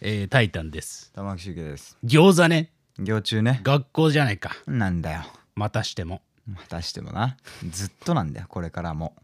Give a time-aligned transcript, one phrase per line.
[0.00, 1.12] えータイタンです。
[1.14, 1.98] 玉木周家です。
[2.04, 3.60] 餃子ね、行中ね。
[3.62, 4.52] 学校じゃないか。
[4.66, 5.22] なんだよ。
[5.54, 6.22] またしても。
[6.46, 7.36] またしてもな。
[7.70, 9.14] ずっとなんだよこれからも。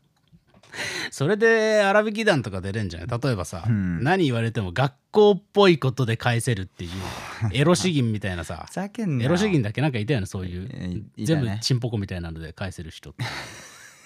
[1.10, 3.20] それで荒引き団とか出れんじゃない？
[3.22, 4.04] 例えばさ、うん。
[4.04, 6.90] 何言われても学校っぽいことで返せるっていう、
[7.56, 10.68] エロ詩吟みたいなさエロ詩吟だっけなんかいたよね、そういう。
[10.70, 11.54] えーいた全ね？
[11.56, 13.10] 部チンポコみたいなので返せる人。
[13.10, 13.24] って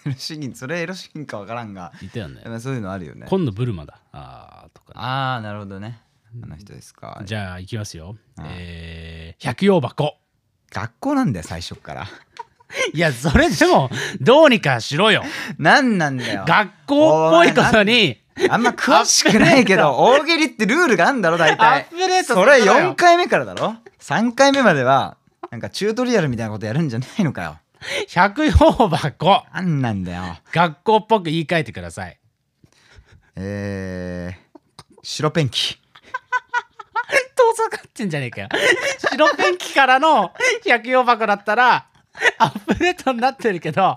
[0.06, 1.92] エロ資金それエロ資金かわからんが。
[2.00, 2.42] いたよね。
[2.44, 3.26] まあそういうのあるよね。
[3.28, 4.00] 今度ブルマだ。
[4.12, 4.94] あーとか。
[4.94, 5.98] ね、ああなるほどね
[6.42, 7.20] あの人ですか？
[7.24, 8.16] じゃあ、いきますよ。
[8.38, 10.16] うんえー、百葉箱。
[10.72, 12.06] 学校なんだよ最初っから。
[12.94, 13.90] いや、それでも、
[14.20, 15.24] どうにかしろよ。
[15.58, 16.44] なんなんだよ。
[16.46, 25.18] 学校っぽいことに、あんま詳しくないけど大喜利ってルールがあんだろ大アッ体プデートすそれるのよ4回目からだろ？3回目までは
[25.50, 27.58] なんかチュートリアルみたいなことやるんじゃないのかよ。
[28.08, 29.42] 百葉箱。
[29.52, 30.38] あんなんだよ。
[30.52, 32.18] 学校っぽく言い換えてください。
[33.36, 35.78] えー、白ペンキ
[37.10, 38.48] 遠ざかってんじゃねえかよ。
[39.10, 40.32] 白ペンキからの
[40.64, 41.86] 百葉箱だったら、
[42.38, 43.96] アップデートになってるけど、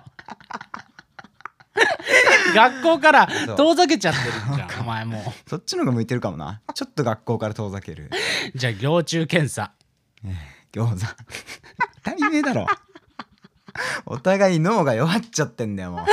[2.56, 8.58] 学校から遠ざけちゃってるじゃん、お前もそっちの方が向いてるかもなちょっと学校から遠ざけるう。
[8.58, 9.72] じゃあ、行中検査。
[10.72, 11.06] 餃子
[12.04, 12.66] 当たり前だろ
[14.06, 16.06] お互い脳が弱っちゃってんだよもう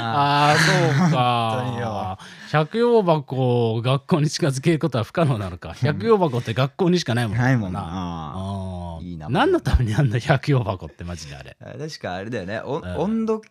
[0.00, 2.18] あああ、そうか。
[2.50, 5.74] 百葉箱を学校に近づけることは不可能なのか。
[5.74, 7.52] 百葉箱って学校にしかないもんな。
[7.52, 8.98] いもんな。
[9.02, 11.56] いいな何のためにあんの百葉箱ってマジであれ。
[11.60, 12.60] 確かあれだよね。
[12.60, 13.42] 温度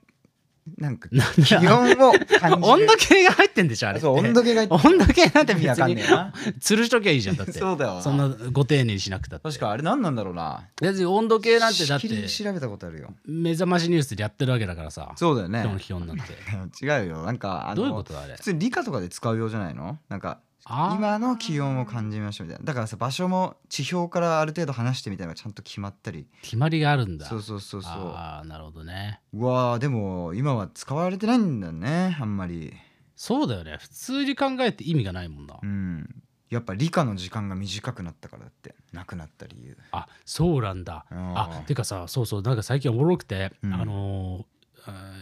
[0.77, 3.99] なんか気温を感じる温度計が入ってんでしょあれ。
[3.99, 7.53] そう温度計が入って温度計なんて意味わ別にかんねえな吊るしときゃいいじゃんだって。
[7.59, 9.47] そうだよなそんなご丁寧にしなくたって。
[9.47, 15.11] 確かあれ何なんだろうな別に温度計なんてだって調べたことあるよ目覚ましニュースでやってるわけだからさ。
[15.15, 16.23] そうだよね今日の気温なんて。
[16.85, 18.35] 違うよなんかあのどういうことだあれ？
[18.35, 18.41] 普。
[18.41, 19.97] 通に理科とかで使うようじゃないの？
[20.09, 27.25] なんか今の気温を感じましょうみたいなだからさ場所も地表からある程度離してみたいなのがちゃんと決まったり決まりがあるんだ。
[27.25, 29.21] そうそうそうそうああ、なるほどね。
[29.33, 32.73] うわーでも今は使われてないんだねあんまり
[33.15, 33.77] そうだよね。
[33.79, 35.57] 普通に考えて意味がないもんな。
[35.61, 41.05] うんやっぱ理科の時間が短くなったからだってなくなった理由あそうなんだ。
[41.11, 44.56] うんあてかさ、そうそう、なんか最近おもろくて、うんあのー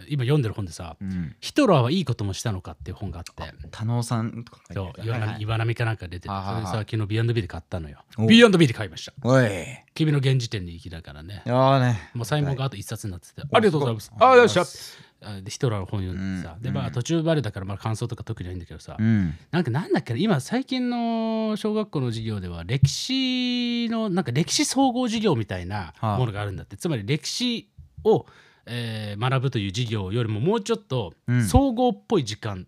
[0.08, 1.36] 今読んでる本でさ、うん。
[1.40, 3.54] ヒトラーはいいこともしたのかっていう本があって。
[3.70, 8.04] 多能さんとか書そいう岩波岩波かなんか出てて、それさ、昨日 B&B で買ったのよ。
[8.18, 9.12] お B&B で買いました。
[9.22, 9.48] おい。
[9.94, 11.42] 君の現時点に行きだからね。
[11.46, 11.48] い。
[11.48, 12.10] やーね。
[12.14, 14.12] もうサイモンがあと一冊になってて、おありがとうございます。
[14.18, 14.64] おあよっしゃ。
[15.42, 16.62] でヒトラーの本読んでさ、うん。
[16.62, 16.92] でまあうん。
[16.92, 19.34] 途中までだからまあ感想とか特にないんだけどさ、うん。
[19.50, 26.18] なんかなんだっけな今最近の小学校の授業では歴史のなんか歴史総合授業みたいなはあ。
[26.18, 27.68] ものがあるんだって、つまり歴史
[28.04, 28.26] を、
[28.66, 31.44] えー学ぶという授業よりももうちょっとうん。
[31.44, 32.66] 総合っぽい時間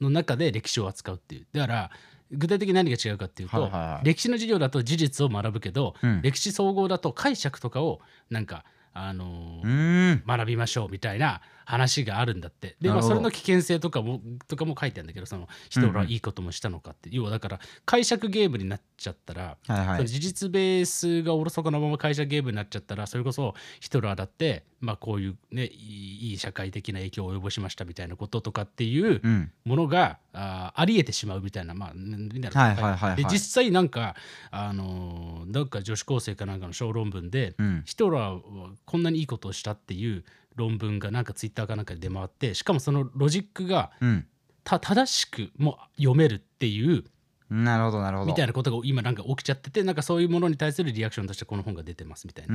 [0.00, 1.46] の中で歴史を扱うっていう。
[1.52, 1.90] だから
[2.32, 4.06] 具体的に何が違うかっていうと、はいはいはい。
[4.06, 6.22] 歴史の授業だと事実を学ぶけど、うん。
[6.22, 12.76] 歴史総合だと解釈とかをなんかあのー学びましょうみたいな話があるんだって。
[12.80, 20.06] で、まあ、それの危険性とかもとかも書いてあるんだけどそのヒトラーいいこともしたのかって、要はだから解釈ゲームになっちゃったら、はいはい。
[20.06, 29.50] 事実ベースがおろそかなまま解釈ゲームになっちゃったらそれこそヒトラーだって、まあ、こういうねいい社会的な影響を及ぼしましたみたいなこととかっていううん。
[29.64, 33.16] ものが、あーありえてしまうみたいなまあみたいなはいはいはいはい。
[33.16, 34.14] で実際なんか
[34.50, 37.82] あのーなんか女子高生かなんかの小論文で、うん。
[37.84, 40.24] ヒトラーはこんなにいいことをしたっていう
[40.56, 44.26] 論文がなんかツイッターかなんかで出回ってしかもそのロジックがうん。
[44.66, 47.04] た正しくも読めるっていう
[47.48, 48.26] なるほどなるほど。
[48.26, 52.54] みたいなことが今なんか起きちゃっててなんかそういうものに対するリアクションとしてこの本が出てますみたいな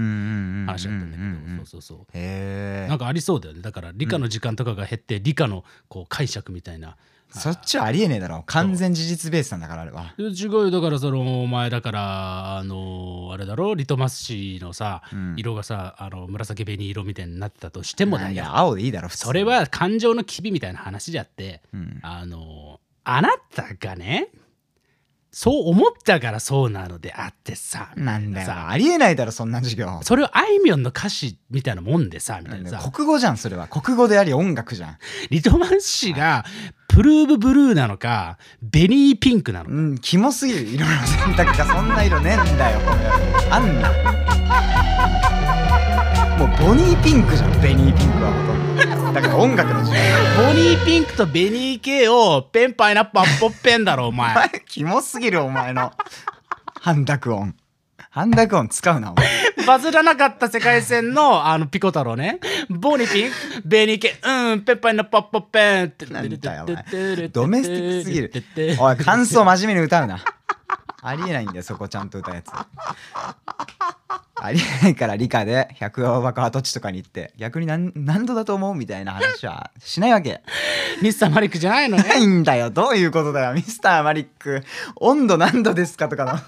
[0.65, 2.07] 話だったんだけど、そうそうそう。
[2.13, 3.61] へえなんかありそうだよね。
[3.61, 6.97] だから理科の時間とかが減って理科のこう解釈みたいな
[7.31, 8.43] そっちはありえねえだろ。
[8.45, 10.13] 完全事実ベースなんだからあれは。
[10.17, 10.71] 違うよ。
[10.71, 13.73] だからそのお前だからあのあれだろ？
[13.73, 15.33] リトマス紙のさ、うん。
[15.37, 19.25] 色がさあの紫紅色みたいになってたとしてもだよいや青でいいだろ普通。
[19.25, 21.99] それは感情の機微みたいな話であってうん。
[22.01, 24.29] あのあなたがね
[25.33, 28.45] そう思ったからそうなのであってさなんだよ。
[28.45, 28.69] さ。
[28.69, 30.01] ありえないだろそんな授業。
[30.03, 32.91] それをあいみょんの歌詞みたいなもんでさみたいなさ。
[32.91, 33.67] 国語じゃんそれは。
[33.67, 34.97] 国語であり音楽じゃん。
[35.29, 36.43] リトマス紙が
[36.91, 39.71] プルーブブルーなのかベニーピンクなのか。
[39.71, 40.59] うんキモすぎる。
[40.63, 41.65] 色の選択が。
[41.65, 42.79] そんな色ねえんだよ。
[42.81, 42.97] これ
[43.49, 43.91] あんな。
[46.37, 47.61] もうボニーピンクじゃん。
[47.61, 49.13] ベニーピンクはほとんど。
[49.13, 50.01] だから音楽の授業。
[50.47, 54.35] ボニーピンクとベニー系をペンパイナップアッポッペンだろお前。
[54.67, 55.93] キモすぎるお前の。
[56.81, 57.55] 半濁音。
[58.09, 59.25] 半濁音使うなお前
[59.65, 62.39] バズらなかった世界線のあのピコ太郎ね。
[62.69, 63.35] ボニーピンク
[63.65, 66.05] ベニー系うんペンパイナップアッポッペンって。
[66.07, 67.27] なんだよお前。
[67.29, 68.31] ドメスティックすぎる。
[68.55, 70.19] るおい感想真面目に歌うな。
[71.03, 72.51] ありえないんだよそこちゃんと歌うやつ。
[74.43, 80.41] ありえないから理科で百葉箱跡地とかに行って逆に何何度だと思うみたいな話はしないわけ。
[81.01, 82.03] ミスターマリックじゃないのね。
[82.03, 82.69] ないんだよ。
[82.69, 83.53] どういうことだよ。
[83.53, 84.63] ミスターマリック
[84.95, 86.39] 温度何度ですかとかのマ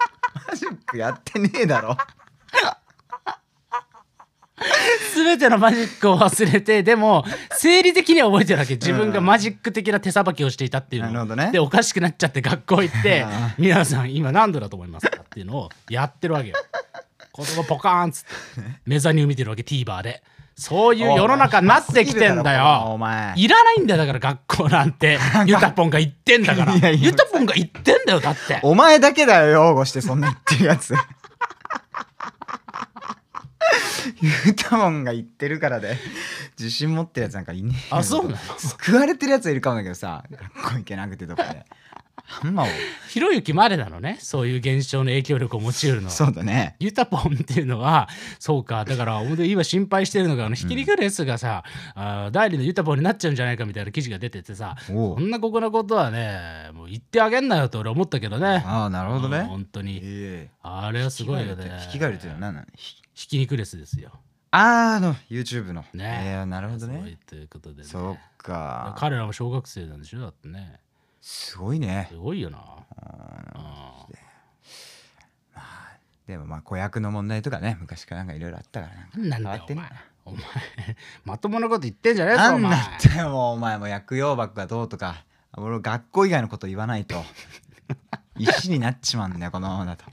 [0.55, 1.97] ジックやってねえだろ
[5.23, 8.73] 全てのマジックを忘れてでも生理的には覚えてるわけ。
[8.75, 11.51] 自分がマジック的な手さばきをしていたっていうのなるほどね。
[11.51, 16.55] でおかしくなっちゃって学校行ってあ「皆さん今何度だと思いますか?」っていうのをやってるわけよ。
[17.31, 18.29] 子供ポカーンっつって。
[18.85, 20.21] メザニュー見てるわけ TVer で。
[20.55, 23.33] そういう世の中になってきてんだおよ前。
[23.37, 25.17] いらないんだよだから学校なんて。
[25.47, 26.75] ユタポンが言ってんだから。
[26.75, 28.59] いやいやユタポンが言ってんだよだって。
[28.61, 30.93] お前だけだよ擁護してそんな言ってるやつ
[34.21, 35.97] ユータモンが言ってるからで。
[36.59, 37.99] 自信持ってるやつなんかいねえよ。
[37.99, 38.37] あそうなの？
[38.59, 41.65] 救われてるやつはいるかもだけどさ学校行けなくてとかで。
[42.41, 42.65] あんま
[43.09, 44.17] ひろゆきまでなのね？
[44.21, 46.13] そういう現象の影響力を持ち得るのは。
[46.13, 46.75] そうだね。
[46.79, 48.07] ユタポンっていうのは
[48.39, 48.85] そうか。
[48.85, 51.63] だから本当に今心配してるのがあのひき肉レスがさ、
[51.95, 58.63] あー代理のユタポンになっちゃうんじゃないかみたいな記事が出ててさおんなここなことはねもう言ってあげんなよと俺思ったけどね。
[58.65, 59.99] ああなるほどうんね本当に。
[60.01, 61.81] えあれはすごいよね。
[61.93, 62.67] 引き換えるっていうのは何なの？
[62.75, 64.11] ひひき肉レスですよ。
[64.51, 65.83] あーあの YouTube の。
[65.93, 66.21] ね。
[66.25, 67.87] えーなるほどそうねということでね。
[67.87, 68.95] そっか。
[68.97, 70.21] 彼らも小学生なんでしょ？
[70.21, 70.79] だってね。
[71.21, 72.07] すごいね。
[72.11, 72.59] すごいよな。
[76.27, 76.37] で。
[76.37, 79.91] もまあ子役の問題とかね昔からなんかいろいろあったからなんなんだっお前。
[80.25, 80.39] お前
[81.25, 85.25] まともなこと言ってんじゃねえぞなんお前だってよもうお前も薬用箱がどうとか
[85.57, 87.21] 俺学校以外のこと言わないと。
[88.37, 90.05] 石になっちまうんだよこのままだと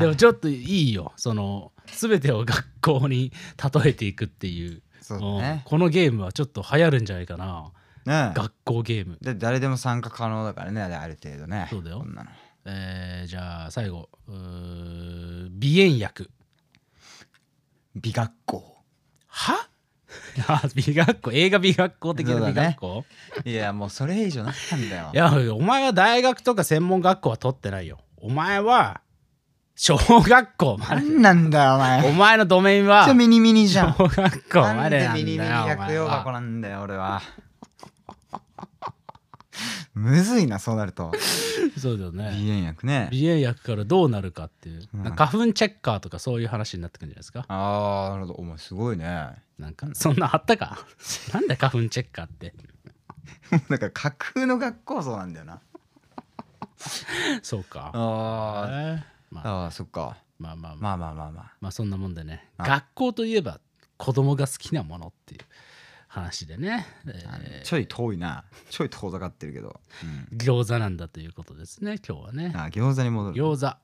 [0.00, 1.12] でもちょっといいよ。
[1.16, 3.32] その全てを学校に
[3.82, 4.70] 例えていくっていう。
[4.72, 4.80] ね。
[5.10, 5.60] うん。
[5.64, 7.72] このゲームはちょっと流行るんじゃないかな。
[8.04, 9.18] ね学校ゲーム。
[9.20, 11.66] で誰でも参加可能だからねある程度ね。
[11.70, 12.04] そうだよ。
[12.64, 14.08] えーじゃあ最後。
[14.26, 14.38] 鼻
[15.60, 16.30] 炎薬。
[17.94, 18.76] 美学校。
[19.28, 19.68] は？
[20.48, 21.32] あ美学校。
[21.32, 23.04] 映画美学校的な美学校、
[23.44, 25.10] いやもうそれ以上なったんだよ。
[25.12, 27.98] いやお前は大学とか専門学校は取ってないよ。
[28.16, 29.00] お前は
[29.78, 31.06] 小学校まなで。
[31.06, 32.08] んなんだよお前。
[32.08, 33.04] お前のドメインは。
[33.04, 33.94] ちょミニミニじゃん。
[33.94, 37.20] 小学校までなんだよでミニミニ薬用箱はなんだよ俺は。
[39.94, 41.12] むずいなそうなると。
[41.78, 42.24] そうだよね。
[42.24, 43.08] 鼻炎薬ね。
[43.12, 45.02] 鼻炎薬からどうなるかっていう、うん。
[45.14, 47.44] 花粉チェッカーとかそういう話になってくるんじゃないですか？
[47.48, 48.34] ああなるほど。
[48.34, 49.30] お前すごいね。
[49.58, 50.78] なんかそんなあったか？
[51.32, 52.54] なんだ花粉チェッカーって。
[53.68, 55.60] なんか架空の学校そうなんだよな。
[57.42, 57.90] そうか。
[57.94, 58.96] あえー。
[58.96, 59.66] まあ。
[59.66, 60.16] あそっか。
[60.38, 61.52] まあまあままあまあまあまあ。
[61.60, 62.48] まあそんなもんでね。
[62.58, 63.60] 学校といえば
[63.96, 65.40] 子供が好きなものっていう
[66.08, 68.44] 話でね、ええちょい遠いな。
[68.70, 69.80] ちょい遠ざかってるけど、
[70.30, 70.38] うん。
[70.38, 72.52] 餃子なんだということですね今日はね。
[72.54, 73.36] あ餃子に戻る。
[73.36, 73.76] 餃子。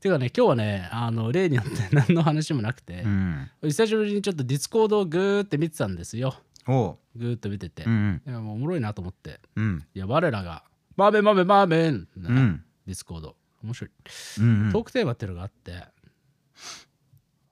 [0.00, 3.50] ていうかね今日はねあの例によって 何の話もなくてう、ん。
[3.62, 6.34] 久しぶりにちょっとディスコードをグーって見てたんですよ。
[6.66, 9.40] おグーッと見てて、うんいやもうおもろいなと思って。
[9.56, 9.84] うん。
[9.94, 10.64] いや我らが
[10.96, 12.64] 「マーメンマーメンマーメン」うん。
[12.86, 13.90] ディスコード面白い、
[14.38, 14.72] うんうん。
[14.72, 15.84] トークテーマっていうのがあって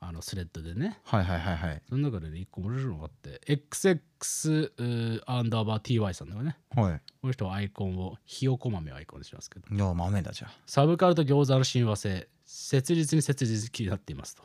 [0.01, 1.01] あのスレッドでね。
[1.05, 1.83] はいはいはいはい。
[1.89, 6.57] その中でね一個面白いのがあって XX アンダーバー TY さんだよね。
[6.75, 7.01] はい。
[7.21, 9.67] この人はアイコンをひよこ豆をアイコンにしますけど。
[9.75, 14.45] いや豆だじゃサブカルと餃子の親和性切実に切実になっていますと。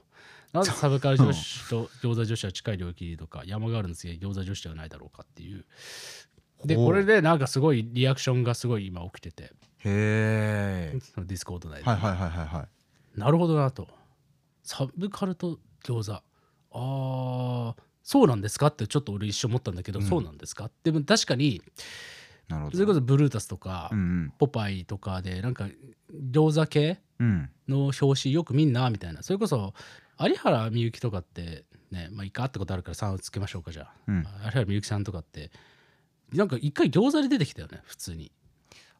[0.53, 5.65] なぜサブカル女子と 餃子女子は近い領域とか山があるんですが餃子女子ではないだろうかっていう。
[6.65, 9.51] でこれでなんかすごいリアクションがすごい今起きてて
[9.85, 12.67] へえその Discord 内で、はいはいはいはいは
[13.15, 13.19] い。
[13.19, 13.87] なるほどなと。
[14.63, 16.21] サブカルと餃子。
[16.71, 20.05] あーそうなんですかってちょっと俺一瞬思ったんだけど、うん。
[20.05, 20.69] そうなんですか？
[20.83, 21.61] でも確かに
[22.47, 22.75] なるほど。
[22.77, 25.67] それこそブルータスとか、うんポパイとかでなんか
[26.31, 27.27] 餃子系うん。
[27.27, 29.23] うんの表紙よく見んなみたいな。
[29.23, 29.73] それこそ
[30.19, 34.17] 有原みゆきとかってねまあいいかってことあるから3をつけましょうかじゃあ、うん。
[34.17, 35.49] 有原みゆきさんとかって
[36.33, 38.31] なんか一回餃子で出てきたよね普通に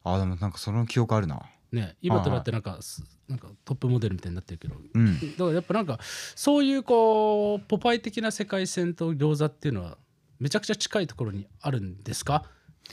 [0.04, 1.40] あでもなんかその記憶あるな。
[1.72, 4.76] ね今となってなんかすなんかトップモデルみたいになってるけど。
[4.94, 5.18] うん。
[5.18, 5.98] だからやっぱなんか
[6.36, 9.98] そういうこうポパイ的な世界線と餃子っていうのは
[10.38, 12.44] めちゃくちゃ近いところにあるんですか？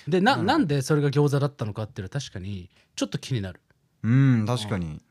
[0.08, 3.60] でな,、ん、なんでそれが餃子だったのかっていうのは確かにちょっと気になる。
[4.04, 5.02] うん確かに。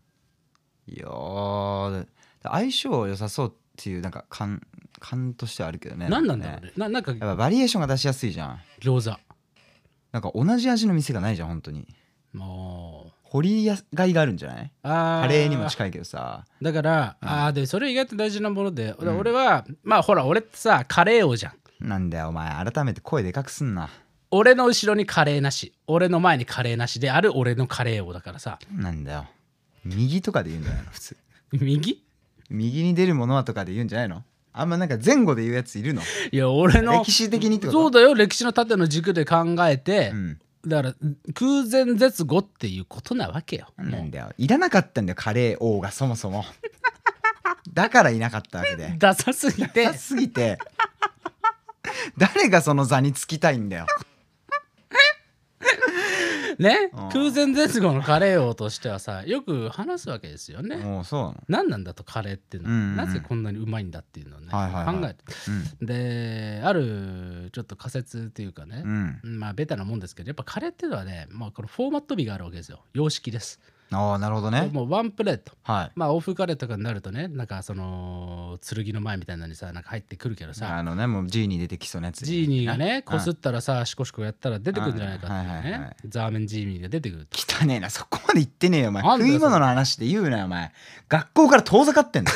[0.87, 0.99] い。
[0.99, 2.07] やー
[2.43, 4.63] 相性良さそうっていうなんか感
[4.99, 6.09] 感としてはあるけどね。
[6.09, 6.67] 何なんだろうね。
[6.69, 6.73] ね。
[6.77, 8.61] ななんかやっぱバリエーションが出しやすいじゃん。
[8.81, 9.21] 餃子
[10.13, 11.87] なんか同じ味の店がないじゃん本当に。
[12.33, 13.13] もう。
[13.23, 14.73] 掘りがいがあるんじゃない？
[14.83, 16.45] あカレーにもい近いけどさ。
[16.61, 17.29] だから、うん。
[17.29, 19.19] ああでそれ意外と大事なもので、うん。
[19.19, 21.89] 俺はまあほら俺ってさカレー王じゃん。
[21.89, 22.51] なんだよお前。
[22.65, 23.89] 改めて声でかくすんな。
[24.33, 25.73] 俺の後ろにカレーなし。
[25.87, 28.59] 俺の前にカレーなしである俺のカレー王だからさ。
[28.75, 29.27] なんだよ。
[29.85, 30.91] 右とかで言うんじゃないの？
[30.91, 31.17] 普通。
[31.53, 32.03] 右？
[32.51, 34.25] 右に出るものはとかで言うんじゃないの？
[34.53, 36.03] あんまなんか前後で言うやついるの？
[36.33, 37.79] いや俺の歴史的にってこと？
[37.83, 40.39] そうだよ歴史の縦の軸で考えて、うん。
[40.67, 40.95] だから
[41.35, 43.69] 空前絶後っていうことなわけよ。
[43.79, 44.31] なんだよ。
[44.37, 46.45] いらなかったんだよカレー王がそもそも。
[47.73, 48.95] だからいなかったわけで。
[48.99, 49.85] ダサすぎて。
[49.85, 50.59] ダサすぎて。
[52.19, 53.87] 誰がその座につきたいんだよ
[56.61, 56.91] ね。
[56.93, 57.09] うん。
[57.09, 60.77] 空前絶後のカレー王としてはさよく話すわけですよね。
[60.77, 61.35] もうそうなの。
[61.49, 62.69] 何なんだとカレーっていうの。
[62.69, 62.89] は、うんうん。
[62.91, 64.95] うんなぜこんなにうまいんだっていうのをね、はいはいはい。
[65.01, 65.15] 考え
[65.81, 65.87] て。
[65.87, 68.83] であるちょっと仮説っていうかね。
[68.85, 69.21] う、ん。
[69.23, 72.85] まあベタなもんですけどやっぱカレーっていうのはね、まあ、このフォーマット美があるわけですよ。
[72.93, 73.61] 様式です。
[73.93, 74.71] ああなるほどね。
[74.73, 75.53] もうワンプレート。
[75.63, 75.93] はい。
[75.97, 80.77] まあ欧風カレーとかになるとねなんかその剣の前みたいなのにさなんか入ってくるけどさ。
[80.77, 82.25] あのねもうジーニー出てきそうなやつ。
[82.25, 87.37] ジーニーがねうんこすったらさシコシコやったら出てくるんじゃないかっていうはいはいザーメンジーニーが出てくると。
[87.39, 89.03] 汚ねえなそこまで言ってねえよお前。
[89.03, 90.73] 食い物の話で言うなよお前。
[91.09, 92.33] 学校から遠ざかってんだ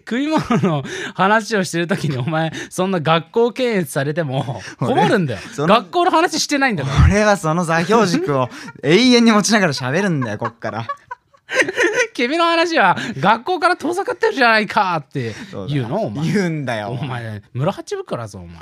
[0.00, 5.40] 食い物の話をしてる時にお前そんな学校検閲されても困るんだよ。
[5.56, 7.04] 学校の話してないんだから。
[7.06, 8.48] 俺はその座標軸を
[8.82, 10.86] 永遠に持ちながら喋るんだよこっから。
[12.14, 15.34] 君の話は学校から遠ざかってるじゃないかって
[15.68, 16.00] 言うの？
[16.06, 16.32] お前。
[16.32, 17.42] 言うんだよお前。
[17.52, 18.56] 村八分からぞお前。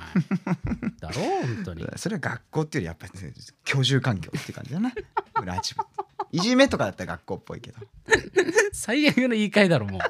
[1.01, 1.87] だろ本当に。
[1.97, 3.33] それは学校っていうよりやっぱり
[3.65, 4.93] 居住環境って感じだな。
[5.41, 5.85] 村八分。
[6.33, 7.79] いじめとかだったら学校っぽいけど。
[8.73, 10.01] 最悪の言い換えだろも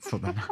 [0.00, 0.48] そうだな。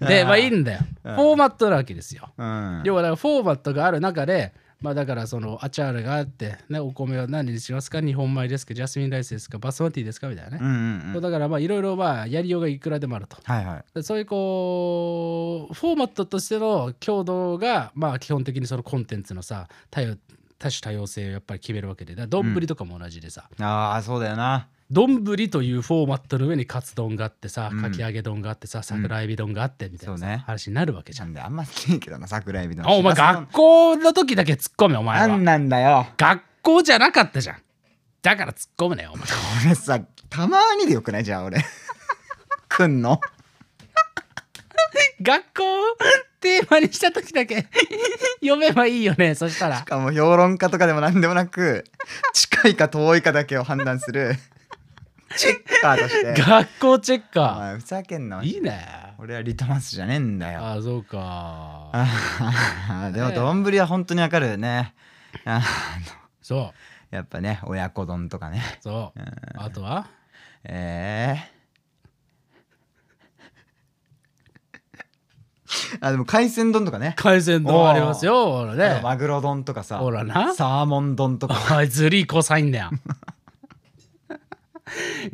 [0.00, 0.80] う でまあいいんだよ。
[1.02, 1.16] フうん。
[1.16, 2.30] ォーマットなわけですよ。
[2.36, 2.82] うん。
[2.84, 8.00] 要はだからフォーマットがある中でまあだからそのアチャールがあって、ね、お米は何にしますか？
[8.00, 11.14] 日本米ですかジャスミンライスですかバスマティですかみたいなねうん、うん。
[11.14, 13.36] うんだからまあいろいろまあやりようがいくらでもあると。
[13.44, 13.84] はいはい。
[13.94, 20.16] でそういうこうフォーマットとしての強度がまあ基本的にそのコンテンツのさ多様
[20.58, 22.14] 多種多様性をやっぱり決めるわけで。
[22.14, 23.48] だから丼とかも同じでさ。
[23.60, 27.80] ああそうだよな丼、というフォーマットの上にカツ丼があってさうん。
[27.82, 30.42] かき揚げ丼があってさ桜エビ丼があってみたいなさそうね。
[30.46, 31.28] 話になるわけじゃん。
[31.28, 35.28] なんであんま好きねえけどな桜エビのあお前学校の時だけ突っ込めお前は。
[35.28, 36.06] なんなんだよ。
[36.18, 37.56] 学校じゃなかったじゃん。
[38.22, 39.24] だから突っ込むねお前。
[39.66, 41.24] 俺さたまにでよくない？
[41.24, 41.64] じゃあ俺。
[42.68, 43.20] くんの？
[45.22, 45.62] 学校
[46.40, 47.66] テーマにした時だけ
[48.40, 49.78] 読めばいいよねそしたら。
[49.78, 51.84] しかも評論家とかでもなんでもなく
[52.32, 54.34] 近いか遠いかだけを判断する
[55.36, 56.34] チェッカーとして。
[56.42, 58.42] 学校チェッおカ前ふざけんな。
[58.42, 59.14] いいね。
[59.18, 60.60] 俺はリトマスじゃねえんだよ。
[60.60, 61.18] ああそうか。
[61.92, 62.06] あ
[63.10, 64.94] ーでも丼は本当にわかるね。
[65.44, 65.62] あの
[66.40, 66.72] そ
[67.12, 67.14] う。
[67.14, 68.62] やっぱね親子丼とかね。
[68.80, 69.20] そう。
[69.20, 69.62] うん。
[69.62, 70.06] あとは？
[70.64, 77.14] えー、あでも海鮮丼とかね。
[77.16, 78.52] 海鮮丼ありますよ。
[78.52, 79.98] ほらあねとマグロ丼とかさ。
[79.98, 80.54] ほらな。
[80.54, 81.76] サーモン丼とか。
[81.76, 82.90] おいずりーこさいんだよ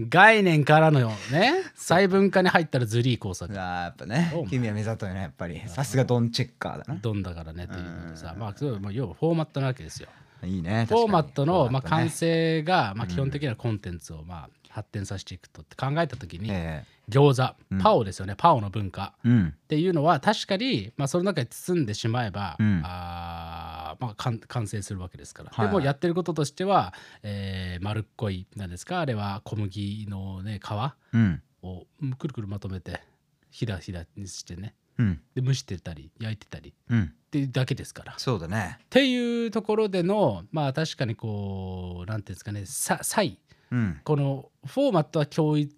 [0.09, 1.01] 概念からの
[1.33, 5.61] ね細分化に入ったらずりーこさあーやっぱね君は目ざといねやっぱり。
[5.67, 7.01] さすがドンチェッカーだな。
[7.01, 8.41] どんだからねっていうのでさうん。
[8.41, 10.09] まあそうまあ要はフォーマットなわけですよ。
[10.45, 17.79] いいねフォーマットのまあ完成成がまあ基本的なコンテンツをまあ発展させていくとって考えた時にえ餃子うん。
[17.79, 19.31] パオですよねパオの文化っ
[19.69, 22.83] ていうのは確かに、まあ、その中に包んでしまえば、うん。
[22.85, 25.67] あーまあ、完完成するわけですから、はい。
[25.67, 29.01] はいでもやってることとしては、えー丸っこいなんですか？
[29.01, 31.43] あれは小麦の、ね、皮うん。
[31.63, 33.03] をうんくるくるまとめて
[33.51, 34.75] ひだひだにしてね。
[34.99, 35.21] うん。
[35.35, 36.71] で蒸してたり焼いてたり。
[36.71, 37.13] っうん。
[37.31, 38.13] ていうだけですから。
[38.13, 38.79] っそうだね。
[38.91, 43.39] ていうところでのまあ確かにこうなんていうんですかねさ差異
[43.71, 44.01] うん。
[44.05, 45.73] このフォーマットは共一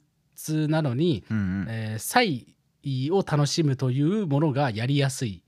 [0.69, 1.67] なのに、うんうん。
[1.69, 2.55] えー差異
[3.11, 5.43] を楽しむというものがやりやすい、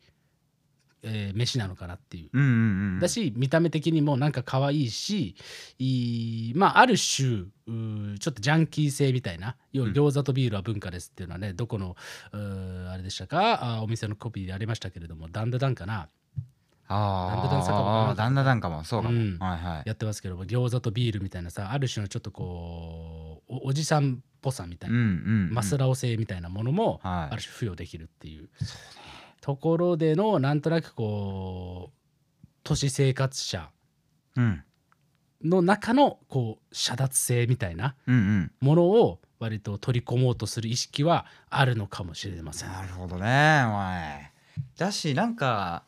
[1.04, 2.30] えー飯なのかなっていう。
[2.32, 5.34] うんうんうんだし見た目的にもなんか可愛いし
[5.78, 7.44] いいまあある種
[8.18, 9.94] ちょっとジャンキー性みたいな要はうん。
[9.94, 11.96] 餃子とビールは文化ですっていうのはねどこの
[12.32, 13.78] あれでしたか？
[13.78, 16.08] あお店のコピーでありましたけれどもダンダダンかな？
[16.88, 19.38] あダンダダン酒場ダンダダンかもそうかも、うん。
[19.38, 19.82] はいはい。
[19.86, 25.10] やってますけども餃子とビールみたいなさある種のちょっとこうおおじさんっぽさみたいな、うんうんう
[25.50, 25.54] ん。
[25.54, 27.32] マスラオ性みたいなものもはい。
[27.32, 28.48] ある種付与できるっていう
[29.42, 33.70] ところでのなんとなくこう都市生活者
[34.36, 34.64] うん。
[35.44, 37.96] の中のこう遮奪性みたいな
[38.60, 42.70] ものを割と取り込もうとする意識はあるのかもしれません。
[42.70, 44.30] なるほどねお前
[44.78, 45.82] だしなんか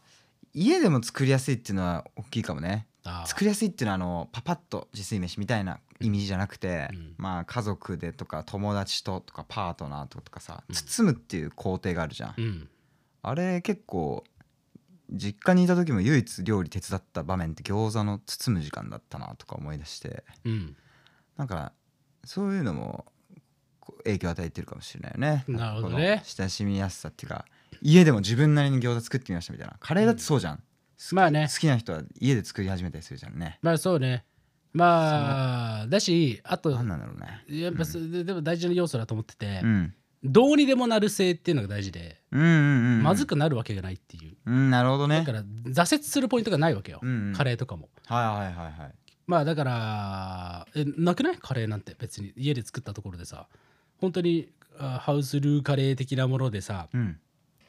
[0.53, 2.89] 家でも作りやすいっていうのは大きいかもね。
[3.27, 7.15] 作りやすいっていうのはあのパパッと自炊飯みたいな意味じゃなくて、うん。
[7.19, 10.75] まあ家族でとか友達ととかパートナーととかさうん。
[10.75, 12.69] 包むっていう工程があるじゃん、うん
[13.27, 14.25] あれ結構
[15.11, 20.25] 実家にいた時も唯一料理手伝った場面って餃子の包む時間だったなとか思い出して。
[20.45, 20.77] うん。
[21.37, 21.73] なんか
[22.25, 23.07] そういうのも
[23.81, 25.45] こう影響を与えてるかもしれないよね。
[25.49, 26.23] なるほどね。
[26.25, 27.45] この親しみやすさっていうか
[27.83, 29.77] 家でも自分なりに餃子作ってみましたみたいな。
[29.81, 30.63] カレーだってそうじゃん、
[31.13, 31.49] まあね。
[31.53, 33.59] 好きな人は家で作り始めたりするじゃんね。
[33.63, 34.25] まあそうね。
[34.73, 37.45] まあだしあと何なんだろうね。
[37.49, 42.51] やっぱそれでも大事な要素だと思ってて、うんどうにでもなる性っていうのが大事で、うんうんう
[43.01, 44.37] んまずくなるわけがないっていう。
[44.47, 45.19] うんなるほどね。
[45.19, 47.35] だから挫折するポイントがないわけよ、うんうん。
[47.35, 47.91] カレーとかも。
[48.07, 48.95] はいはいはいはい。
[49.27, 51.37] まあだからえなくない？
[51.37, 52.33] カレーなんて別に。
[52.37, 53.47] 家で作ったところでさ。
[53.99, 56.89] 本当にあハウスルーカレー的なものでさ。
[56.93, 57.19] うん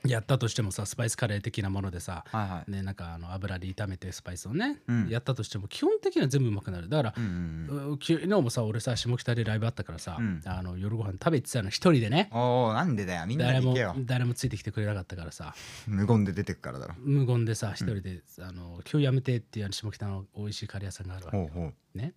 [0.07, 2.71] やったとしてもさスパイスカレー的なものでさはいはい。
[2.71, 5.09] ねなんかあの油で炒めてスパイスをね、うん。
[5.09, 6.89] やったとしても基本的には全部うまくなる。
[6.89, 7.93] だから、うんうんうん。
[7.93, 10.41] う昨日もさ俺さ下北でライブあったからさ、うん。
[10.45, 12.29] あの夜ご飯食べてたの一人でね。
[12.31, 13.25] おおなんでだよ。
[13.25, 14.05] みんな誰もで行けよ。
[14.05, 15.53] 誰もついてきてくれなかったからさ。
[15.87, 16.95] 無言で出てくからだろ。
[16.99, 22.13] 無言でさ一人で、あの今日やめてっていう下北の美味しいカレー屋さんがあるわけほうほうね。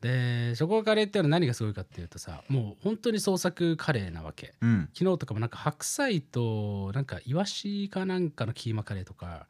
[0.00, 4.54] でそこのカレーっていうのは何がすごいかっていうとさもう本当に創作カレーなわけ。
[4.60, 4.88] うん。
[4.94, 9.46] 昨日とかもなんか白菜となんかイワシかなんかのキーマカレーとか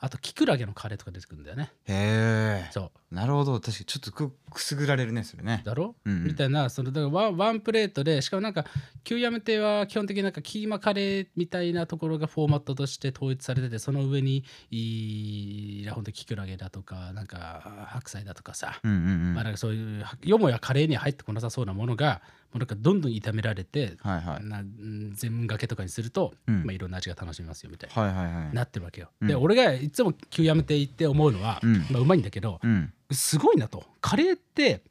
[0.00, 1.72] あとキクラゲのカレーとか出てくるんだよね。
[1.86, 2.70] へえ。
[2.70, 3.14] そう。
[3.14, 3.54] なるほど。
[3.58, 5.62] 確かにちょっとくくすぐられるねそれね。
[5.64, 6.24] だろ、うんうん。
[6.24, 8.64] みたいなそのだからワンワンプレートでしかもなんか
[9.02, 19.34] 旧やめては基本的になんかキーマカレーみたいなところがフォーマットとして統一されててその上にいいほんとキクラゲだとかなんか白菜だとかさ、うんうんうん。
[19.34, 24.44] まあ、なんかそういうはよもやカレーには入ってこなさそうなものがもうなんかどんどん炒められて、はいはい。
[24.44, 26.64] なうん全がけとかにすると、うん。
[26.64, 28.54] まあ、いろんな味が楽しめますよみたいな、はいはいはい。
[28.54, 29.10] なってるわけよ。
[29.20, 29.28] うん。
[29.28, 31.86] で俺がいつも旧やめて行って思うのは、うん。
[31.90, 32.92] まあ、うまいんだけど、うん。
[33.10, 33.84] すごいなと。
[34.00, 34.82] カレーって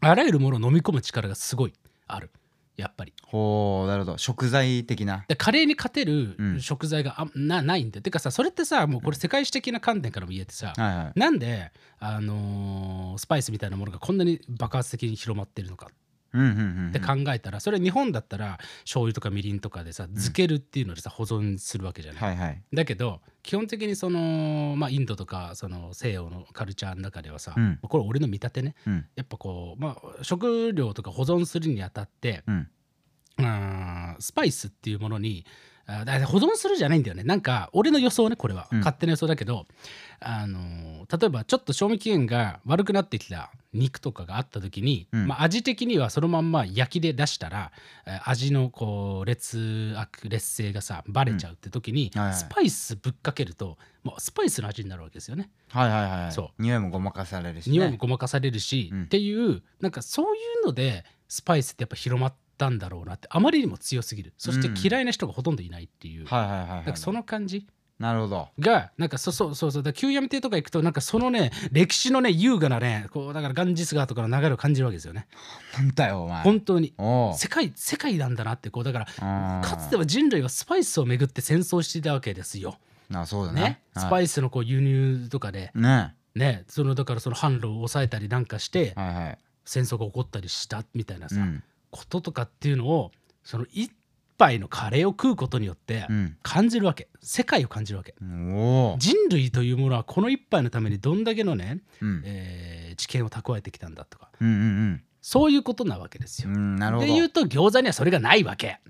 [0.00, 1.72] あらゆるものを飲み込む力がすごい
[2.06, 2.30] ある。
[2.76, 3.12] やっぱり。
[3.22, 4.18] ほうなるほど。
[4.18, 5.24] 食材的な。
[5.28, 6.60] でカレーに勝てるうん。
[6.60, 8.02] 食材があなないんで。
[8.02, 11.18] てかさそれってさもうこれ世界史的な観点からも言えてさ、はいはい。
[11.18, 15.86] なんで、あのースパイスみたいなものがこんなに爆発的に広まってるのか。
[15.86, 16.02] うんうんうん
[16.32, 22.62] って考えたら、それ日本だったら醤油とかみりんとかでさ漬けるっていうのでさ保存するわけじゃない、はいはい。
[22.72, 27.78] だけど基本的にその、まあ、インドとかその西洋のカルチャーの中ではさ、うん。
[27.82, 28.74] これ俺の見立てね。
[28.86, 29.06] うん。
[29.16, 32.68] やっぱこう、まあ、食料とか保存するにあたって、うん。
[33.38, 35.44] あースパイスっていうものに
[35.86, 37.24] あだ保存するじゃないんだよね。
[37.24, 38.78] なんか俺の予想ねこれは、うん。
[38.78, 39.66] 勝手な予想だけど、
[40.20, 45.26] あのー例えばちょっと賞味期限が悪くなってきた肉とかがあった時に、うん。
[45.26, 47.72] まあ、味的にはそのまんま焼きで出したら
[48.06, 52.20] えー味のこう劣悪劣勢がさバレちゃうって時に、うん。
[52.20, 52.38] はいはい。
[52.38, 55.50] スパイスぶっかけるともうスパイスの味になるわけですよね。
[55.70, 56.62] はいはいはいそう。
[56.62, 57.72] 匂いもごまかされるしね。
[57.72, 59.02] 匂いもごまかされるし、うん。
[59.04, 64.34] っていうなんかそういうのでスパイスってやっぱ広まったんだろうなってあまりにも強すぎる。
[64.38, 64.74] そしてうん。
[64.78, 66.68] 嫌いな人がほとんどいないっていう、はいはいはいはい。
[66.68, 67.66] なんかその感じ
[68.02, 68.48] なるほど。
[68.58, 75.28] がなんかそうそうそうそうだから旧闇亭とか行くとなんかそのね歴史のね優雅なねこうだからガンジス川とかの流れを感じるわけですよね。
[75.78, 76.42] なんだよお前。
[76.42, 76.94] 本当に。
[77.36, 82.76] 世界世界なんだなってこうだからかつては人類はスパイスをめぐって戦争していたわけですよ。
[83.14, 83.60] あそうだね。
[83.62, 86.16] ね、スパイイスのこう輸入とかで、ね。
[86.34, 89.38] ね、そのだからその販路を抑えたりなんかしてはいはい。
[89.64, 91.62] 戦争が起こったりしたみたいなさ、うん。
[91.92, 93.12] こととかっていうのを
[93.44, 93.92] その一
[94.42, 96.36] 杯のカレーを食うことによってうん。
[96.42, 97.08] 感じるわけ。
[97.20, 98.14] 世界を感じるわけ。
[98.20, 102.22] 人類というものはこの一杯のためにどんだけのね、うん。
[102.24, 104.28] えー知見を蓄えてきたんだとか。
[104.40, 106.50] うんうんそういうことなわけですよ。
[106.50, 107.06] うんうんなるほど。
[107.06, 108.80] で言うと餃子にはそれがないわけ。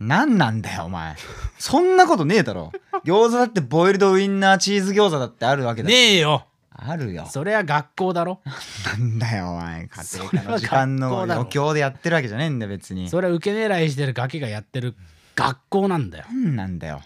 [0.00, 1.14] なんなんだよお前。
[1.58, 2.72] そんなことねえだろ。
[3.04, 7.26] 餃子だってボイルドウインナーチーズ餃子だってあるわけだねえよあるよ。
[7.30, 8.40] それは学校だろ？
[8.98, 13.08] なんだよお前家庭科の時間の余興でやってるわけじゃねえんだよ別に。
[13.08, 14.94] それは受け狙いしてるガキがやってる
[15.36, 16.24] 学校なんだよ。
[16.28, 17.02] なんなんだよ。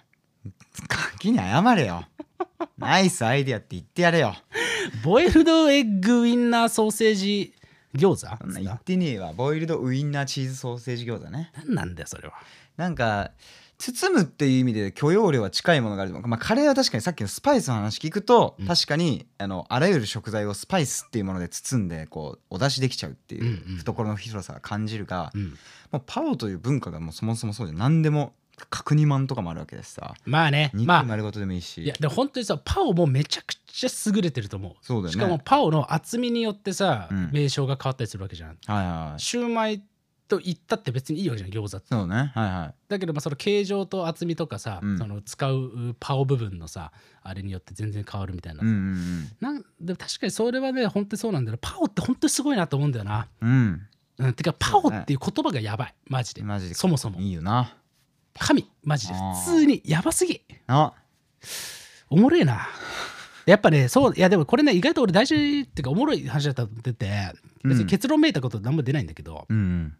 [0.88, 2.04] ガキに謝れよ。
[2.78, 4.34] ナイスアイディアって言ってやれよ。
[5.04, 7.54] ボイルドエッグウインナーソーセージ
[7.94, 8.36] 餃子？
[8.38, 9.32] そんな言ってねえわ。
[9.32, 11.50] ボイルドウインナーチーズソーセージ餃子ね。
[11.66, 12.34] 何なんだよそれは。
[12.76, 13.32] なんか
[13.78, 18.66] 包むっていう意味で許容量は近いものがあるまあカレーは確かにさっきのスパイスの話聞くと、うん。
[18.66, 25.54] 確かにあのあらゆる食材をスパイスっていうもので包んでこうお出しできちゃうっていう懐の広さが感じるが、うん、
[25.92, 27.78] もうパオという文化がもうそもそもそうじゃん。
[27.78, 28.34] 何でも
[28.70, 30.14] 角煮まんとかもあるわけですさ。
[30.24, 30.72] まあね。
[30.74, 31.02] 肉まあ。
[31.04, 34.72] 丸ごとでもいいし、いやでも本当にさパオもめちゃくちゃ優れてると思う。
[34.82, 35.10] そうだよね。
[35.12, 37.30] しかもパオの厚みによってさ、うん。
[37.32, 38.48] 名称が変わったりするわけじゃん。
[38.48, 39.20] はいはいはい。
[39.20, 39.82] シューマイ
[40.28, 41.86] と言ったって別にいいわけじゃん餃子って。
[41.90, 42.14] そうね。
[42.14, 42.74] はいはい。
[42.88, 44.98] だけどまあその形状と厚みとかさ、うん。
[44.98, 48.60] その使うパオ部分のさあれによって全然変わるみたいな。
[48.62, 53.26] うんうんなんでも確かにそれはね本当にそうなんだよパオって本当にすごいなと思うんだよな。
[53.40, 53.86] うん。
[54.18, 55.94] うん、てかパオっていう言葉がやばい。
[56.06, 56.42] マジで。
[56.42, 56.74] うんマジで。
[56.74, 57.18] そもそも。
[57.20, 57.74] いいよな。
[58.38, 58.70] 神。
[58.84, 59.14] マジで。
[59.14, 60.42] 普通にやばすぎ。
[60.66, 60.92] あ。
[62.10, 62.68] おもろいな。
[63.48, 67.32] やっぱねそういやでもこれね意外と俺大事っていうかおもろい話だと思ってて
[67.64, 69.96] 別に結論めいたこと何も出ないんだけど、うん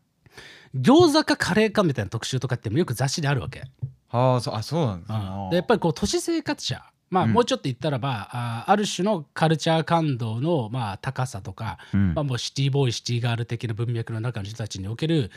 [0.75, 3.65] 餃子かカレーかみたいな特集とかってよく雑誌であるわけ、
[4.11, 5.13] ああそうあそうなんです
[5.51, 6.83] でやっぱりこう都市生活者。
[7.11, 7.33] まあうん。
[7.33, 12.15] もうちょっと言ったらば、あある種のカルチャー感動のまあ高さとか、うん。
[12.15, 15.31] まあ、もうシティボーイシティガール的な文脈の中の人たちにおける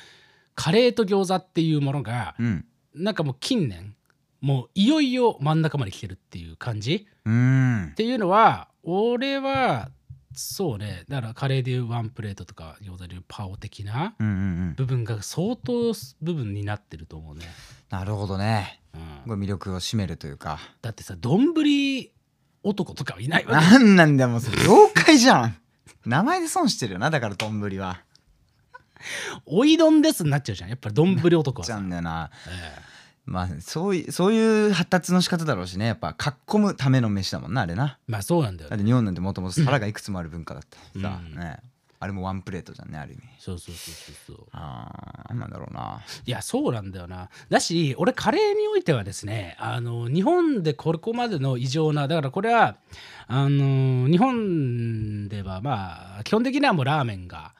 [0.55, 2.65] カレーと餃子っていうものがうん。
[2.93, 3.95] なんかもう近年
[4.41, 7.07] もういよいよ真ん中まで来てるっていう感じ。
[7.25, 7.89] うん。
[7.91, 9.89] っていうのは俺は
[10.33, 11.03] そうね。
[11.07, 14.15] だからカレーでいうワンプレートとか餃子でいうパオ的な
[14.75, 17.45] 部分が相当部分になってると思うね、
[17.89, 18.81] なるほどね。
[19.25, 20.59] うん、魅力を占めるというか。
[20.81, 21.53] だってさ丼
[22.63, 23.69] 男とかはいないわけ。
[23.69, 25.57] なんなんだよもう妖怪じゃん。
[26.05, 28.01] 名前で損してるよなだから丼は。
[29.45, 30.69] おいどんですになっちゃうじゃん。
[30.69, 32.29] やっぱり丼男はじゃさ、んだよな。
[32.47, 32.90] え
[33.31, 35.85] まあそういうそういう発達の仕方だろうしね。
[35.85, 37.97] やっぱかっこむための飯だもんなあれな。
[38.07, 38.75] えまあそうなんだよね。
[38.75, 40.77] だって日本なんてもともと皿がいくつもある文化だった。
[40.77, 41.57] しさ、うんね。
[42.03, 43.21] あれもワンプレートじゃんねある意味。
[43.39, 44.47] そうそうそうそうそう。
[44.51, 46.01] あーなんだろうな。
[46.25, 47.29] いやそうなんだよな。
[47.49, 52.75] だし俺カレーにおいてはですねあの日本でここまでの異常なだからこれは
[53.27, 57.53] あの日本ではまあ基本的にはもうラーメンが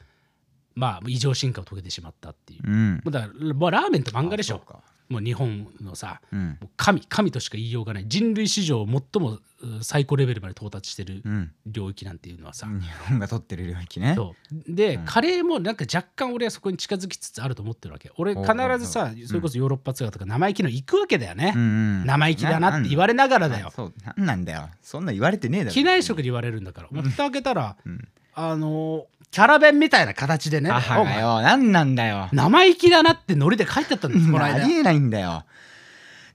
[0.74, 2.62] まあ異常進化を遂げてしまったっていう。
[2.66, 3.02] うん。
[3.06, 4.56] だからもうラーメンって漫画でしょ。
[4.56, 4.80] あそうか
[5.12, 6.58] もう日本のさうん。
[6.78, 8.06] 神神としか言いようがない。
[8.08, 9.42] 人類史上最もう
[9.82, 11.52] 最高レベルまで到達してるうん。
[11.66, 14.14] 領域なんていうのはさ、日本が取ってる領域ね。
[14.16, 14.74] そう。
[14.74, 15.06] で、うん。
[15.06, 18.10] カレーもなんか若干俺はそこに近づきつつあると思ってるわけ。
[18.16, 18.48] 俺必
[18.80, 21.64] ずさそれこそヨーロッパツアーとか生意気の行くわけだよね、うんう
[22.04, 23.72] ん生意気だなって言われながらだよ。
[23.76, 24.70] そうなんなんだよ。
[24.82, 25.74] そんな言われてねえだろ。
[25.74, 30.70] 機内食で言われるんだから、もう蓋開けたら、うんあのーキャラ弁みたいな形でね。
[30.70, 31.42] 母がよ。
[31.42, 32.28] なんなんだよ。
[32.34, 34.66] 生意気だなってノリで書いてあったんですこの間。
[34.66, 35.46] ありえないんだよ。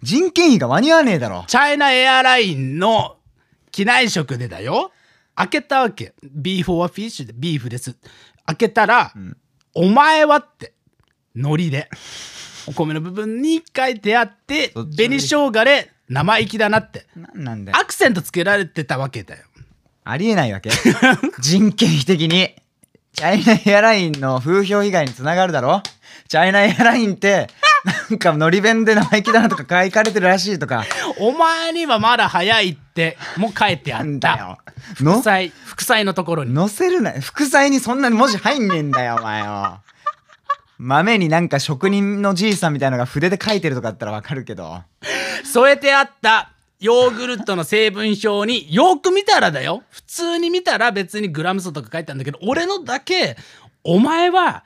[0.03, 1.45] 人件費が間に合わねえだろ。
[1.47, 3.17] チャイナエアラインの
[3.71, 4.93] 機内食でだよ。
[5.35, 6.15] 開けたわけ。
[6.23, 7.35] ビーフ・オア・フィッシュで。
[7.37, 7.95] ビーフです。
[8.47, 9.37] 開けたら、ん。
[9.75, 10.73] お前はって。
[11.35, 11.91] 海苔で。
[12.67, 17.07] お米の部分に書いてあって紅生姜で生意気だなって。
[17.15, 17.79] なんなんだよ。
[17.79, 19.45] アクセントつけられてたわけだよ
[20.09, 20.71] ありえないわけ。
[21.41, 22.55] 人件費的に。
[23.13, 25.83] チャイナエアラインの風評被害につながるだろ。
[26.29, 27.49] チャイナエアラインって
[28.11, 30.85] なんかのり弁で生意気だなとか書かれてるらしいとか。
[31.19, 34.05] お前にはまだ早いってもう書いてあった。
[34.05, 34.59] なんだよ。
[35.01, 35.15] の？
[35.15, 36.55] 副菜副菜のところに。
[36.55, 37.11] 載せるな。
[37.21, 39.81] 副菜にそんなに文字入んねえんだよお前よ
[40.79, 44.83] 豆になんか職人のじいさんみたいのが筆で書いてるとかだったらわかるけど。
[45.43, 49.83] 添えてあったヨーグルトの成分表によく見たらだよ。
[49.91, 53.37] 普通に見たら別にグラム数とか書いてあるんだけど俺のだけ
[53.83, 54.65] お前は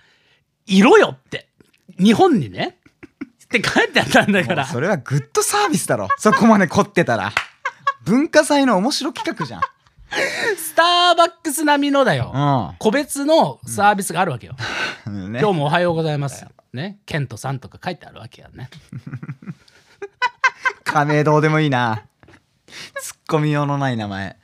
[0.67, 1.49] いろよって。
[1.99, 2.79] 日本にね。
[3.45, 4.67] って書いてあったんだから。
[4.67, 6.09] それはグッドサービスだろ。
[6.19, 7.33] そこまで凝ってたら。
[8.05, 9.61] 文化祭の面白企画じゃん。
[10.57, 12.75] スターバックス並みのだよ。
[12.79, 14.57] 個別のサービスがあるわけよ、
[15.07, 15.41] うん、ね。
[15.41, 16.47] 今日もおはようございます。
[16.73, 16.99] ね。
[17.07, 18.71] ケントさんとか書いてあるわけやね
[20.93, 22.05] 仮名どうでもいいな。
[23.01, 24.37] ツッコミ用のない名前。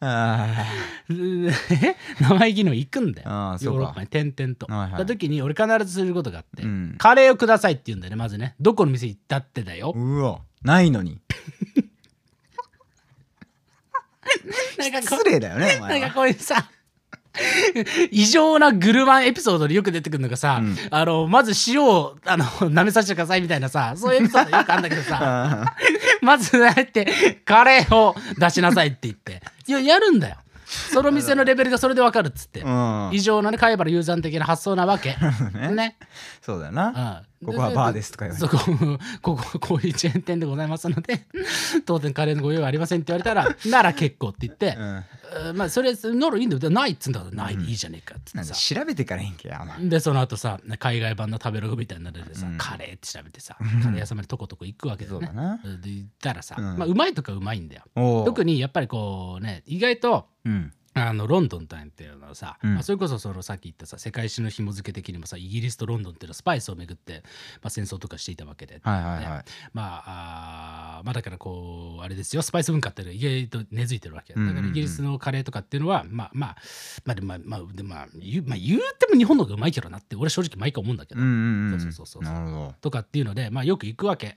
[0.00, 0.66] あ
[1.08, 1.94] え？
[2.20, 3.56] 生意気の行くんだよ。
[3.58, 3.74] そうか。
[3.74, 4.66] ヨーロッパに点々と。
[4.66, 4.98] はいはい。
[4.98, 6.96] た時に俺必ずすることがあって、うん。
[6.98, 8.54] カレーをくださいって言うんだよねまずね。
[8.60, 9.94] どこの店行ったってだよ。
[9.96, 9.98] ー。
[9.98, 11.20] うわないのに。
[14.78, 16.68] なんかこ失礼だよねおなんかこういうさ
[18.10, 20.76] 異常なグルマンエピソードでよく出てくるのがさ、うん。
[20.90, 25.74] あのまず塩をあの舐めさせてくださいみたいなさそういうエピソードよくあるんだけどさ あ
[26.22, 29.42] まずあえてカレーを出しなさいって言って。
[29.66, 30.36] いややるんだよ。
[30.66, 33.14] その店のレベルがそれでわかるっつって、ーうん。
[33.14, 35.16] 異常なね貝原雄山的な発想なわけ。
[35.54, 35.70] ね。
[35.70, 35.96] ね。
[36.40, 36.86] そうだよな。
[36.86, 38.56] うんここはバーですとか言われて。
[38.56, 41.26] そここここういうチェーン店でございますので
[41.84, 45.04] 当店カレーのご用意はありませんって言われたらなら結構って言って、うん。
[45.36, 46.70] えーまあそれならいいんだよ。
[46.70, 49.88] ないっつうんだからないでいいじゃねえかっつって調べてからいいんけよお前。
[49.88, 52.56] でその後さ海外版の食べログみたいになってさ、うん。
[52.56, 55.28] カレーって調べてさカレー屋さんまでとことこ行くわけだよね。
[55.82, 56.78] で行ったらさ、うん。
[56.78, 57.82] まあうまいとかうまいんだよ。
[58.24, 62.74] 特にやっぱりこうね意外とうんあのロンドンっていうのはさ、うん。
[62.74, 67.22] まあ、それこそそのさっき言ったさ世界史の紐付け的にもさイギリスとロンドンっていうのはスパイスをめぐって、
[67.62, 69.20] まあ、戦争とかしていたわけで、はいはいはい。
[69.20, 69.44] ね。
[69.72, 72.42] まああーまあだからこうあれですよ。
[72.42, 74.34] スパイス文化っていうのは意外と根付いてるわけ。
[74.34, 74.62] だうんうんうん。
[74.62, 76.56] からイギリスのカレーとかっていうのはまあまあ
[77.04, 81.80] まあでもまあまあでまあ言う,、まあ、言うても日本の方がうまいけどなって俺正直毎回思うんだけど、うんうんうん。
[81.80, 82.74] そうそうそうそう。
[82.80, 84.36] とかっていうのでまあよく行くわけ。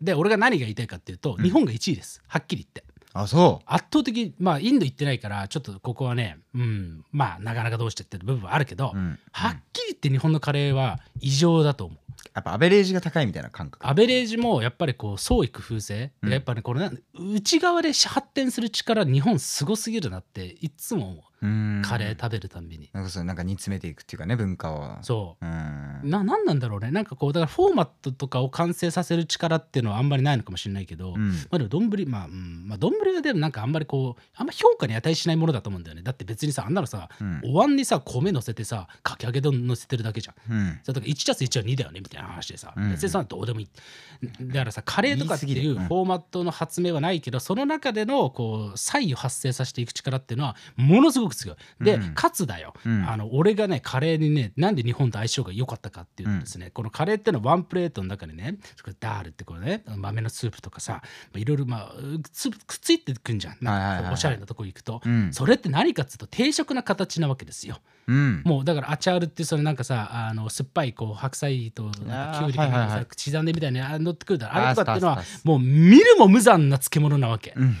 [0.00, 2.22] で俺が何が言いたいかっていうと、日本が1位です。
[2.26, 11.98] はっきり言ってあそ圧倒的まあインド行ってないからちょっとここはねうんまあなかなかどうしてって部分はあるけど、う、うん、はっきり言って日本のカレーは異常だと思う。
[12.34, 13.86] やっぱアベレージが高いみたいな感覚。
[13.86, 16.32] アベレージもやっぱりこう創意工夫性、うん。
[16.32, 24.96] やっぱりこれな内側で発展する力日本すごすぎるなっていつもカレー食べるたんびに、なんかそうなんか煮詰めていくっていうかね文化を。
[25.02, 25.44] そう。
[25.44, 26.10] うん。
[26.10, 26.90] ななんなんだろうね。
[26.90, 31.30] なんかこうだからフォーマットとかを完成させる力っていうのはあんまりないのかもしれないけど、うん。
[31.30, 36.02] まあでも丼まあ、うん、まあ丼はでもなんかあんまりこうあんま評価に値しないものだと思うんだよね。
[36.02, 37.40] だって別にさあんなのさ、うん。
[37.44, 40.54] お椀にさ米乗せてさかき揚げ丼乗せてるだけじゃん。
[40.54, 40.80] うん。
[40.82, 42.90] それとか1たす1は2だよねみたいな話でさ、うん。
[42.90, 43.68] 別にそんなのどうでもいい。
[44.40, 52.14] だからさカレーとかっていうフォーマットの発明はないけど、その中でのこう差異を発生させていく力っていうのはものすごく強いで、うん。
[52.14, 53.08] かつだよ、うん。
[53.08, 58.58] あの俺がねカレーにねなんで日本と相性が良かったかっていうとですね、このカレーってのはワンプレートの中にね
[59.00, 61.02] ダールってこれね豆のスープとかさ
[61.34, 61.44] い。
[61.44, 61.92] ろいろまあ
[62.32, 63.56] つくっついてくんじゃん。
[63.60, 65.32] なんおしゃれなとこ行くと、うん。
[65.32, 67.78] それって何かっつうと定食な形なわけですよ。
[68.08, 68.42] うん。
[68.44, 72.90] もうだからアチャールってそれなんかさあの酸っぱいこう白菜ときゅうりとかはいはいはい。
[72.90, 74.56] さ刻んでみたいなあ乗ってくるだろ。
[74.56, 77.76] あれとかっていうのはもう見るも無残な漬物なわけ、うん。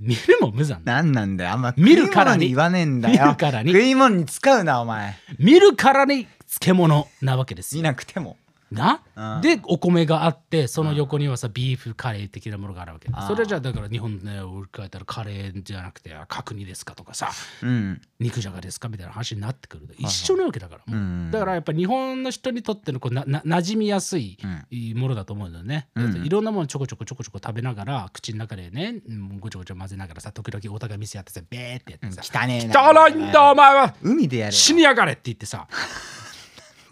[0.00, 0.80] 見るも無残。
[0.84, 2.48] ななんなんだよあんま見るからに。
[2.48, 3.22] 言わねえんだよ。
[3.24, 3.72] 見るからに。
[3.72, 5.16] 食い物に使うなお前。
[5.38, 8.36] 見るからに漬物なわけです見よなくても
[8.70, 9.40] な、うん。
[9.40, 13.08] でお米があってその横にはさビーフカレー的なものがあるわけ。
[13.26, 17.30] それじゃあだから日本で置き換えたらカレーじゃなくて角煮ですかとかさ
[17.62, 18.00] うん。
[18.20, 21.00] 肉じゃがですかみたいな話になってくる一緒なわけだからもう。
[21.00, 21.30] うん。
[21.30, 24.98] だからやっぱ日本の人にとってのこうなな馴染みやすいうん。
[25.00, 25.52] ものだと思うん。
[25.52, 25.88] だよね、
[26.24, 33.94] いろんなものちょこちょこちょこちょこ食べながら口の中でねうんごちょごちょ混ぜながらさ時々お互い店やってさベーってやってさ汚いんだお前は。
[34.02, 34.52] 海でやれよ。
[34.52, 35.66] 死にやがれって言ってさ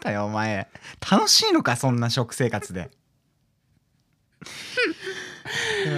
[0.02, 0.68] だよお前。
[1.10, 2.90] 楽しいのかそんな食生活で。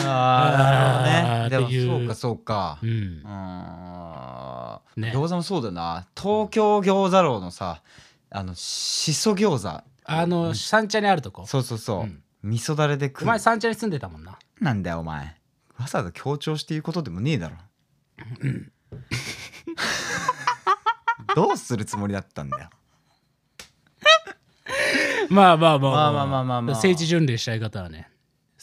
[0.05, 1.05] あ
[1.45, 1.89] あーでもっていう。
[1.89, 2.79] そうかそうか。
[2.83, 2.91] うん。
[2.91, 5.01] うー。
[5.01, 5.13] んね。
[5.15, 6.07] 餃子もそうだよな。
[6.17, 7.83] 東京餃子楼のさ
[8.31, 9.83] あのしそ餃子。
[10.07, 11.47] あの三茶にあるとこ？
[11.47, 12.23] そうそうそう、うん。
[12.43, 14.39] 味噌だれで食おう前三茶に住んでたもんな。
[14.61, 15.37] なんだよお前。
[15.79, 17.57] わざわざ強調して言うことでもねえだろ。
[21.35, 22.71] どうするつもりだったんだよ
[25.31, 26.27] まあまあまあまあまあ。
[26.27, 28.09] まあまあまあ聖地巡礼したい方はね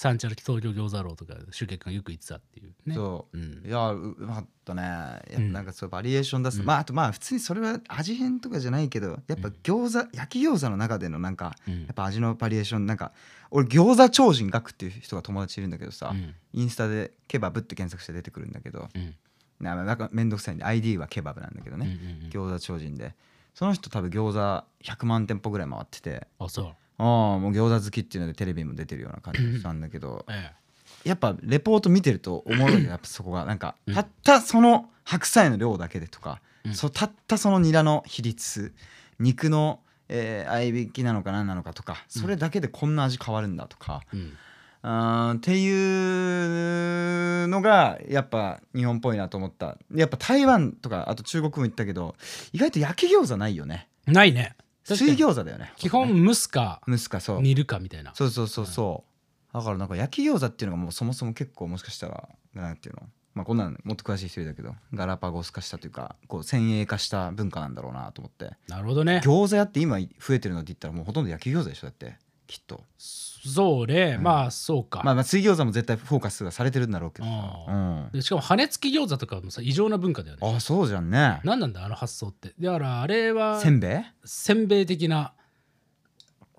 [0.02, 2.95] 三茶の東京餃子楼とか集客がよく行ってたっていうね。
[2.95, 3.63] そう、ん。
[3.63, 4.82] いやううまかったね。
[4.82, 5.54] やっぱうん。
[5.54, 6.65] なんかそうバリエーション出す、うん。
[6.65, 11.82] まああとまあ普通にそれは味変とかじゃないけどやっぱ餃子、焼き餃子の中でのなんかうん。
[11.84, 13.12] やっぱ味のバリエーションなんか
[13.52, 16.34] 俺餃子超人学っていう人が友達いるんだけどさ、うん。
[16.54, 19.15] インスタでケバブって検索して出てくるんだけどうん
[19.60, 23.13] ななんかめんどくさいんで ID はケバブなんだけどね、うんうん餃子超人で
[23.54, 26.28] その人多分餃子100万店舗ぐらい回ってて。
[26.40, 26.66] あそう。
[26.66, 27.06] ああ
[27.40, 29.82] もう餃子好きっていうのでテレビも出てるような感じなん。
[29.82, 30.26] だけど。
[30.30, 30.52] え
[31.04, 33.46] やっぱレポート見てると思うよ やっぱそこが。
[33.46, 33.94] なんかうん。
[33.94, 36.74] たったその白菜の量だけでとか、うん。
[36.74, 38.74] そうたったそのニラの比率
[39.20, 44.34] 肉の、えー、合いびきなのか何なのかとかそれだけでこんな味変わるんだとか、えうん
[44.84, 49.78] あーっていうのがやっぱ日本っぽいなと思った。
[49.94, 52.15] やっぱ台湾とかあと中国も行ったけど
[52.52, 53.88] 意外と焼き餃子ないよね。
[54.08, 54.56] ないね。
[54.84, 55.74] 水餃子だよね。
[55.78, 57.41] 基本蒸すか蒸すかそう。
[57.41, 58.15] 煮るかみたいな。
[58.15, 59.54] そうそうそうそう。
[59.54, 63.04] だからなんか焼き餃子っていうのがもうそもそも結構もしかしたらなんていうの？
[63.36, 68.56] まあこんなのもっと詳しい人いるだけどガラパゴス化したというかこう先鋭化した文化なんだろうなと思って。
[68.67, 69.22] なるほどね。
[69.24, 72.15] 餃子屋って今増えてるのって言ったらもうほとんど焼き餃子でしょだって
[72.52, 72.84] きっと。
[72.98, 74.24] そうね、うん。
[74.24, 77.32] まあそうか、まあまあ水餃子も絶対フォーカスがされてるんだろうけどさ。
[77.68, 77.76] あう
[78.08, 78.10] ん。
[78.12, 80.56] でしかも羽根付き餃子とかもさ異常な文化だよね。
[80.56, 81.40] あそうじゃんね。
[81.46, 82.54] 何なんだあの発想って。
[82.60, 84.02] だからあれはせんべい？
[84.26, 85.34] せんべい的な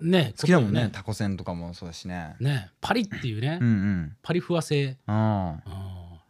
[0.01, 0.89] ね好きだもんね。
[0.91, 2.35] タコせんとかもそうだしね。
[2.39, 4.17] ねパリっていうね、うんうん。
[4.23, 4.97] パリふわ製。
[5.05, 5.73] あうん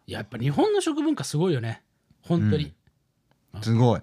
[0.06, 1.82] やっぱ日本の食文化すごいよね。
[2.24, 2.74] 本当に、
[3.54, 4.02] あすごい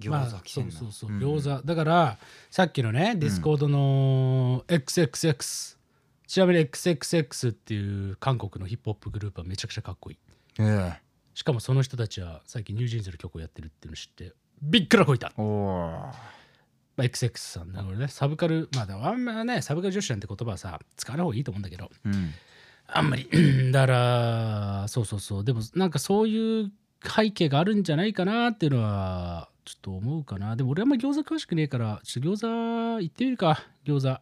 [0.00, 0.92] 餃子来てんのそう。
[0.92, 1.66] そうそう、ん餃子。
[1.66, 2.18] だから
[2.50, 5.76] さっきのね Discord の XXX
[6.26, 10.18] ちなみに XXX っていう韓国のヒップホップグループはめちゃくちゃかっこいい。
[10.60, 11.08] ええ。
[11.34, 16.12] しかもその人たちは最近 NewJeans の曲をやってるっていうのを知ってびっくらこいた、おおま
[16.98, 22.32] あ、XX さんだからねサブカルまあでもあんまねサブカル女子なんて言葉はさ使わない方がいいと思うんだけどうん。
[22.88, 23.28] あんまり。
[23.70, 23.92] だか
[24.82, 25.44] らそうそうそう。
[25.44, 26.72] でもなんかそういう
[27.04, 30.56] 背景があるんじゃないかなっていうのはちょっと思うかな。
[30.56, 33.62] でも俺あんまり餃子詳しくねえからちょっと餃子行ってみるか。
[33.84, 34.20] 餃子。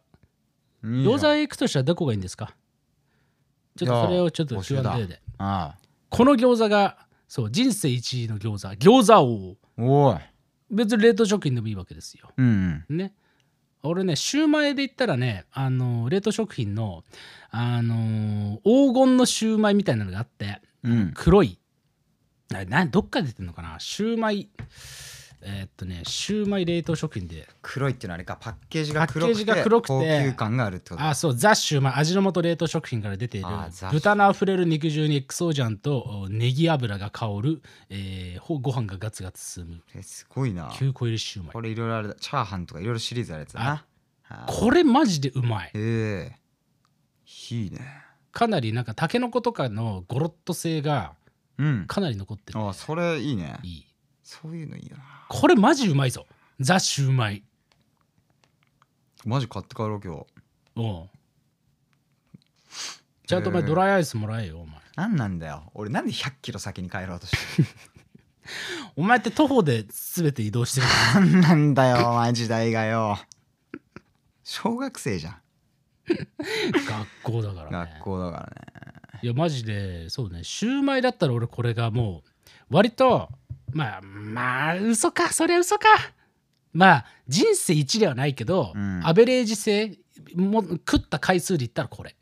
[0.83, 2.53] 餃子へ行くとしたらどこがいいんですか？
[3.77, 5.77] ちょっとそれをちょっと Q&A でああ。
[6.09, 6.97] この餃子が
[7.29, 8.75] そう人生一位の餃子。
[8.75, 10.09] 餃子王。
[10.09, 10.19] おい。
[10.69, 12.29] 別に冷凍食品でもいいわけですよ。
[12.35, 12.97] うんうん。
[12.97, 13.13] ね。
[13.83, 17.05] 俺ねシューマイで言ったらねあの冷凍食品の
[17.51, 21.11] あの黄金のシューマイみたいなのがあってうん。
[21.15, 21.57] 黒い。
[22.49, 23.77] などっから出てんのかな？
[23.79, 24.49] シューマイ
[25.41, 27.47] えーっとねシューマイ冷凍食品で。
[27.61, 39.81] 黒いっていうのはあれかパッケージが黒くてパッケージが黒くて高級感があるってことあそうザ・シューマイ味の素冷凍食品から出ているあザ豚のあふれる肉汁にエクソージャンとおネギ油が香る、えー、ほご飯がガツガツ進む。
[39.95, 40.69] えすごいな。
[40.69, 41.53] 9個入りシューマイ。
[41.53, 43.69] これいろいろあるチャーハンとかいろいろシリーズあるやつだな。
[43.69, 43.85] は
[44.29, 45.71] あこれマジでうまい。
[45.73, 47.79] ええいいね。
[48.31, 51.13] かなりなんかタケノコとかのゴロッと性が
[51.57, 51.85] うん。
[51.87, 52.59] かなり残ってる。
[52.59, 53.57] あそれいいね。
[53.63, 53.86] いい
[54.27, 55.03] そういうのいいよな。
[55.29, 56.27] これマジうまいぞ。
[56.59, 57.43] ザ・シューマイ。
[59.25, 60.25] マジ買って帰ろう今
[60.75, 61.03] 日う。
[61.05, 61.09] ん
[63.25, 64.81] ちゃんとお前ドライアイスもらえよお前。
[64.97, 65.71] なんなんだよ。
[65.73, 67.67] 俺なんで100キロ先に帰ろうとしてる？
[68.97, 73.17] お前って徒歩で全て移動してる なんなんだよお前時代がよ。
[74.43, 75.41] 小学生じゃん。
[76.07, 77.91] 学校だからね。
[77.95, 79.19] 学校だからね。
[79.23, 80.43] いやマジでそうね。
[80.43, 83.29] シューマイだったら俺これがもう割と
[83.71, 85.31] まあまあ嘘か。
[85.33, 85.87] それ嘘か。
[86.73, 89.01] まあ人生一ではないけど、うん。
[89.03, 89.97] アベレージ性
[90.35, 92.15] も食った回数で言ったらこれ。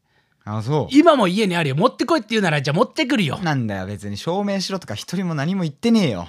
[0.44, 0.88] あそう。
[0.92, 1.76] 今も家にあるよ。
[1.76, 6.28] 持ってこいって言うならじゃあ持ってくるよなんだよ別に証明しろとか一人も何も言ってねえよ。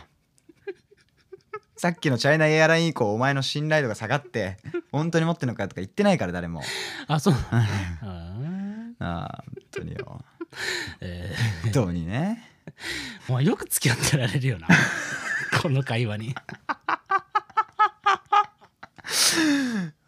[1.76, 4.57] さっきのチャイナエアライン以降お前の信頼度が下がって
[4.90, 6.62] 本当に持ってんのかとか言ってないから誰も。
[7.07, 7.35] あそう。
[7.50, 8.94] あー。
[8.98, 10.24] ああ本当によ。
[11.00, 14.68] え本当にねー、もうよく付き合ってられるよな。
[15.62, 16.34] この会話に。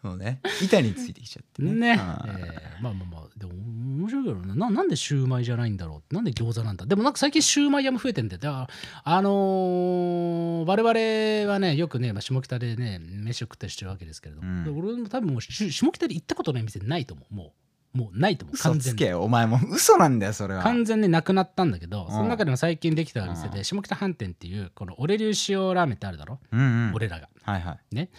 [0.01, 0.39] もうね。
[0.63, 1.73] 板についてきちゃってね。
[1.73, 4.55] ね、えーまあまあまあでも面白いけどね。
[4.55, 6.85] ななんでシューマイじゃないんだろうなんで餃子なんだ。
[6.85, 8.39] でもなんか最近シューマイ屋も増えてんだよ。
[8.39, 8.69] だから
[9.03, 14.63] あのー我々はねよくね、まあ、下北でね飯を食ったりしてるわけですけれども、うん。
[14.63, 17.33] で俺も多分もうし下北で行ったことない店ないと思う。
[17.33, 17.51] もう
[17.93, 18.55] もうないと思う。
[18.55, 18.97] 嘘完全に。
[18.97, 19.57] つけよお前も。
[19.57, 20.63] う嘘なんだよそれは。
[20.63, 22.11] 完全になくなったんだけど、ん。
[22.11, 26.91] その中でも最近できた店うで下北飯店っていうこの俺流塩ラーメンってあるだろ、うんうん。
[26.93, 27.29] 俺らが。
[27.43, 27.95] はいはい。
[27.95, 28.09] ね。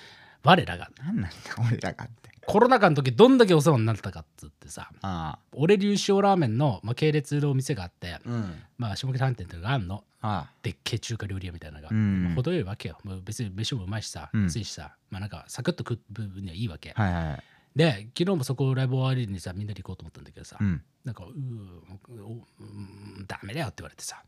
[0.43, 0.91] 我らが。
[0.99, 2.31] なんなんだ俺らがって。
[2.47, 8.55] コロナ禍の時どんだけお世話になったかっつってさあ俺流塩ラーメンの、まあ、系列のお店があって、あうん。
[8.77, 10.05] まあ、下北飯店っていうのがあんの。
[10.23, 12.25] あでっけえ中華料理屋みたいなのが、うん。
[12.25, 12.99] まあ程よいわけよ。
[13.05, 14.43] もう別に飯もうまいしさうん。
[14.45, 20.83] 安いしさ、まあなんかサクッと食う分にはいいわけ、はいはいで昨日もそこライブ終わりにさみんなで行こうと思ったんだけどさ、うん。
[21.05, 24.23] なんかうーおうんダメだよって言われてさ。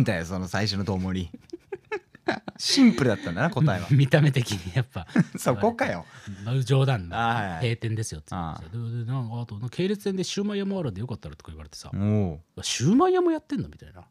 [0.00, 1.30] だよその最初のどうもり。
[2.58, 3.88] シンプルだったんだな答えは。
[3.90, 5.06] 見た目的にやっぱ。
[5.36, 6.06] そこかよ。
[6.44, 7.16] まあ冗談の
[7.60, 8.76] 閉店ですよって言って
[9.10, 11.06] なんかあと系列店でシューマイ屋もあるんでよ。
[11.06, 14.04] かったらとか言われてさ、シューマイ屋もやってんのみたいな。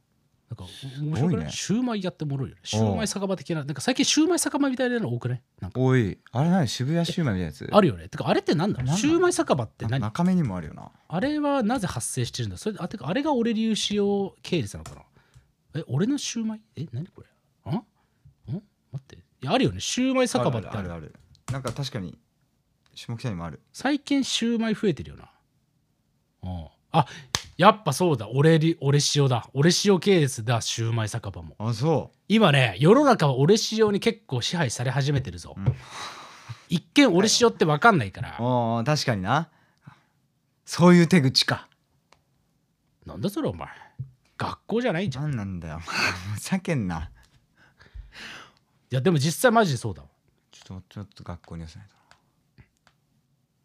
[0.51, 1.51] なんかお面白くない？
[1.51, 2.61] シューマイやってもろいよね。
[2.65, 5.41] シューマイ酒場的な、なんか最近シューマイ酒場みたいなの多くない？
[5.61, 5.79] なんか。
[5.79, 6.19] おい。
[6.33, 6.67] あれ何？
[6.67, 7.69] 渋谷シューマイみたいなやつ？
[7.71, 8.09] あるよね。
[8.09, 10.91] てかあれって何だなんだシューマイ酒場ってな何中目にもあるよな。
[11.07, 12.57] あれはなぜ発生してるんだ？
[12.57, 15.01] それあてかあれが俺流使用系列なのかな？
[15.79, 16.61] え、俺のシューマイ？
[16.75, 17.27] え、何これ？
[17.63, 17.69] あ？
[17.69, 17.81] んん？
[18.51, 18.63] 待
[18.97, 19.15] って。
[19.15, 19.79] いやあるよね。
[19.79, 21.15] シューマイ酒場ってあるある。
[21.49, 22.19] なんか確かに
[22.93, 23.61] 下北にもある。
[23.71, 25.31] 最近シューマイ増えてるよな。
[26.43, 26.67] うん。
[26.91, 27.05] あ
[27.61, 28.27] やっぱそうだ。
[28.27, 29.47] 俺り俺塩だ。
[29.53, 30.61] 俺塩系列だ。
[30.61, 31.55] シューマイ酒場も。
[31.59, 35.75] あそ今ね世の中は俺塩に結構支配され始めてるぞ、うん。
[36.69, 39.51] 一見俺塩って分かんないから、うおー確かにな。
[40.65, 41.67] そういう手口か。
[43.05, 43.67] なんだそれお前。
[44.39, 45.33] 学校じゃないじゃん。
[45.33, 45.81] いなんだよ。
[45.81, 47.11] ふざけんな。
[48.89, 50.07] やでも実際マジでそうだわ。
[50.49, 51.95] ちょっとちょっと学校に寄せないと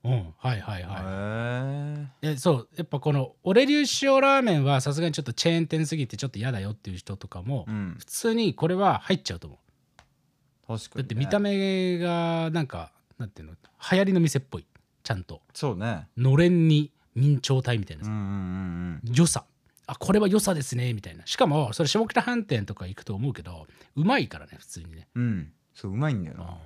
[0.07, 0.35] うん。
[0.37, 7.97] はいはいはへいえそうやっぱこの俺流塩ラーメンはさすがにちょっとチェーン店すぎてちょっと嫌だよっていう人とかも、えうん。
[7.99, 10.79] 普通にこれは入っちゃうと思う。
[10.79, 13.55] 確かに、ね、だって見た目がなんかなんていうの？
[13.93, 14.67] 流行りの店っぽい。
[15.03, 15.43] ちゃんと。
[15.55, 16.09] そうね。
[16.17, 18.05] のれんに明朝体みたいな。
[18.05, 19.15] さうんうんうん。
[19.15, 19.45] 良さ。
[19.87, 20.93] あこれは良さですね。
[20.95, 21.27] みたいな。
[21.27, 25.09] しかもそれ下北飯店とか行くと思うけどうまいからね普通にね。
[25.15, 25.23] うん。
[25.23, 26.57] うんそううまいんだよな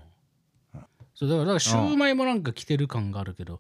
[1.21, 3.59] そうだからだからシューマイもなんか来てる感があるけど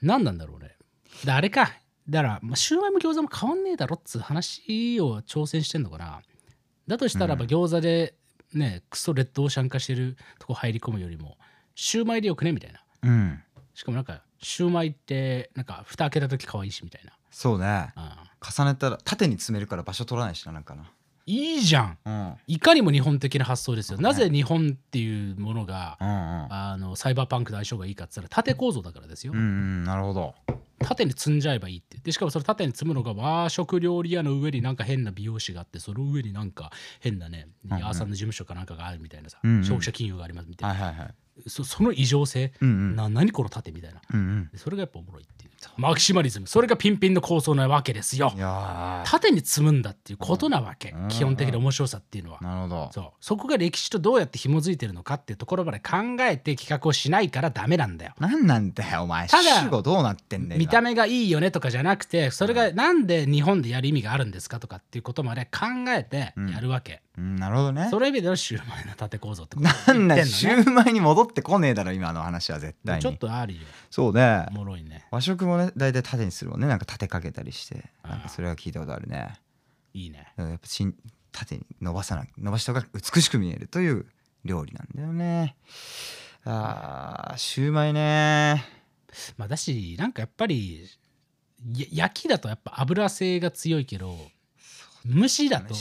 [0.00, 0.76] 何なんだろうね。
[1.24, 1.72] であれか。
[2.08, 6.22] だから、まあ、シューマイも餃子も変わんねえだろっつう話を挑戦してんのかな。
[6.86, 7.48] だとしたらばうん。
[7.48, 8.14] 餃子で
[8.54, 11.36] ねクソレッドオーシャン化してるとこ入り込むよりも
[11.74, 12.80] シューマイでよくねみたいな。
[13.02, 13.42] うん。
[13.74, 17.10] しかもなんかシューマイってなんか蓋開けた時可愛いしみたいな。
[17.32, 17.66] そうね。
[17.96, 20.76] あ重ねたら縦に詰めるから場所取らないしななんか
[21.28, 21.98] いいじゃん。
[22.06, 23.98] ないかにも日本的な発想ですよ。
[23.98, 24.02] ね。
[24.02, 26.14] なぜ日本っていうものが、うんうん。
[26.50, 29.34] あのサイバーパンクと相性がいいかって言ったら縦構造だからですよ。
[29.34, 30.34] うんうんなるほど。
[30.78, 31.98] 縦に積んじゃえばいいって。
[31.98, 36.70] でしかもそれ縦に積むのが和食料理屋の上になんか変な美容師があってその上になんか
[37.00, 37.78] 変なね、うんうん。
[37.80, 39.64] ヤーさんの事務所かなんかがあるみたいなさ、うんうん。
[39.64, 40.74] 消費者金融がありますみたいな。
[40.74, 41.14] はいはいはい。
[41.46, 42.96] そその異常性、うんうん。
[42.96, 44.00] な何この盾みたいな。
[44.14, 44.48] うんうん。
[44.50, 46.46] でそれがやっぱおもろいっていうマキシマリズム。
[46.46, 48.32] それがピンピンの構想なわけですよ。
[49.04, 51.08] 縦に積むんだっていうことなわけ、うん。
[51.08, 52.90] 基本的な面白さっていうのは、なるほど。
[52.92, 53.10] そう。
[53.20, 58.14] そこが歴史とどうやって紐づいてるのかっていうところまで考えて企画をしないからダメなんだよ。
[58.18, 59.28] なんなんだよお前。
[59.28, 67.88] ただ主語どうなってんだよ見た目がいいよねとかじゃなくてそれがなんで日本でやる意味があるんですかとかっていうことまで考えてやるわけ、うんなるほどね。
[67.90, 70.24] それ意味でのシューマイの縦構造ってことなんだ言ってんのね。
[70.24, 73.02] シューマイに戻ってこねえだろ今の話は絶対に。
[73.02, 73.60] ちょっとあるよ。
[73.90, 74.46] そうね。
[74.50, 75.04] おもろいね。
[75.10, 76.66] 和食もね大体縦にするもんね。
[76.66, 77.90] なんか縦かけたりして。
[78.04, 79.34] なんかそれは聞いたことあるね。
[79.94, 80.18] いいね。
[80.18, 80.94] だからやっぱしん
[81.32, 84.06] 縦に伸ばさな伸ばした方が美しく見えるという
[84.44, 85.56] 料理なんだよね。
[86.44, 88.64] あーシューマイね。
[89.36, 90.88] まあだしなんかやっぱり
[91.74, 94.16] や焼きだとやっぱ油性が強いけど
[95.06, 95.74] 蒸しだと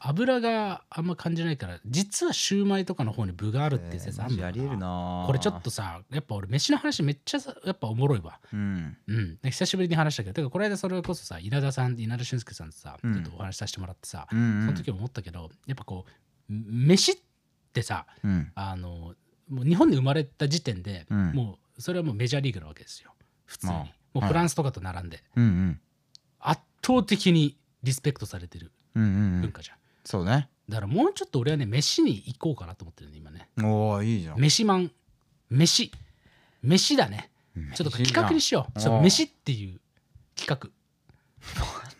[0.00, 5.24] 油があんま感じないから実はシューマイとかの方に具があるっていう説あるのかな。
[5.26, 8.40] これちょっとさやっぱ俺飯の話めっちゃさやっぱおもろいわ。
[8.52, 8.96] うん。
[9.06, 9.38] うん。
[9.42, 13.14] で久しぶりに話したけどてかこの間それこそさ稲田さん稲田俊介さんとさ、うん。
[13.14, 14.66] ちょっとお話しさせてもらってさ、うんうん。
[14.66, 17.16] その時も思ったけどやっぱこう飯っ
[17.72, 18.52] てさうん。
[18.54, 19.14] あの
[19.50, 21.32] もう日本で生まれた時点で、うん。
[21.32, 23.12] もうそれはもうメジャーリーグなわけですよ。
[23.44, 25.80] 普通に、まあもうフランスとかと並んで、うんうん。
[26.38, 29.40] 圧倒的にリスペクトされてるうんうんうん。
[29.42, 30.48] 文化じゃん、そうね。
[30.68, 33.48] だからもうちょっと俺はね飯に行こうかなと思ってるね今ね。
[33.62, 34.40] おおいいじゃん。
[34.40, 34.90] 飯マン
[35.50, 35.92] 飯。
[36.62, 37.30] 飯だね。
[37.74, 38.80] ちょっと企画にしよう。
[38.80, 39.80] ちょっと飯っていう
[40.36, 40.70] 企画。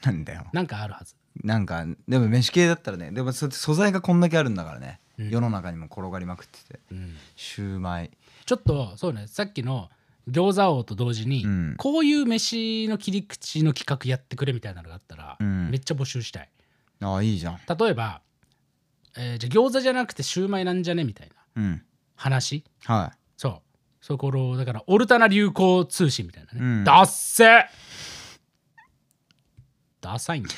[0.04, 1.14] なんだよなんかあるはず。
[1.42, 5.30] なんかでも飯系だったらねでもそ素材がこんだけあるんだからね、うん。
[5.30, 6.80] 世の中にも転がりまくってて。
[6.90, 7.16] うん。
[7.36, 8.10] シューマイ。
[8.44, 9.90] ちょっとそうねさっきの
[10.30, 11.74] 餃子王と同時に、うん。
[11.78, 15.70] こういう飯の切り口の企画やってくれみたいなのがあったら、うん。
[15.70, 16.50] めっちゃ募集したい。
[17.00, 17.58] ああいいじゃん。
[17.78, 18.22] 例えば、
[19.16, 21.82] えーじゃあ餃子じゃなくてシューマイなんじゃねみたいなうん。
[22.14, 22.64] 話。
[22.84, 23.62] はそう。
[24.00, 26.84] そこのだからオルタナ流行通信みたいなね、うん。
[26.84, 27.66] ダッセ
[30.00, 30.54] ダサいんだよ。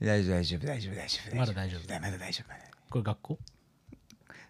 [0.00, 1.36] い大丈夫大丈夫大丈夫大丈夫。
[1.36, 2.00] まだ大丈夫。
[2.00, 2.52] まだ大丈夫。
[2.90, 3.38] これ学校？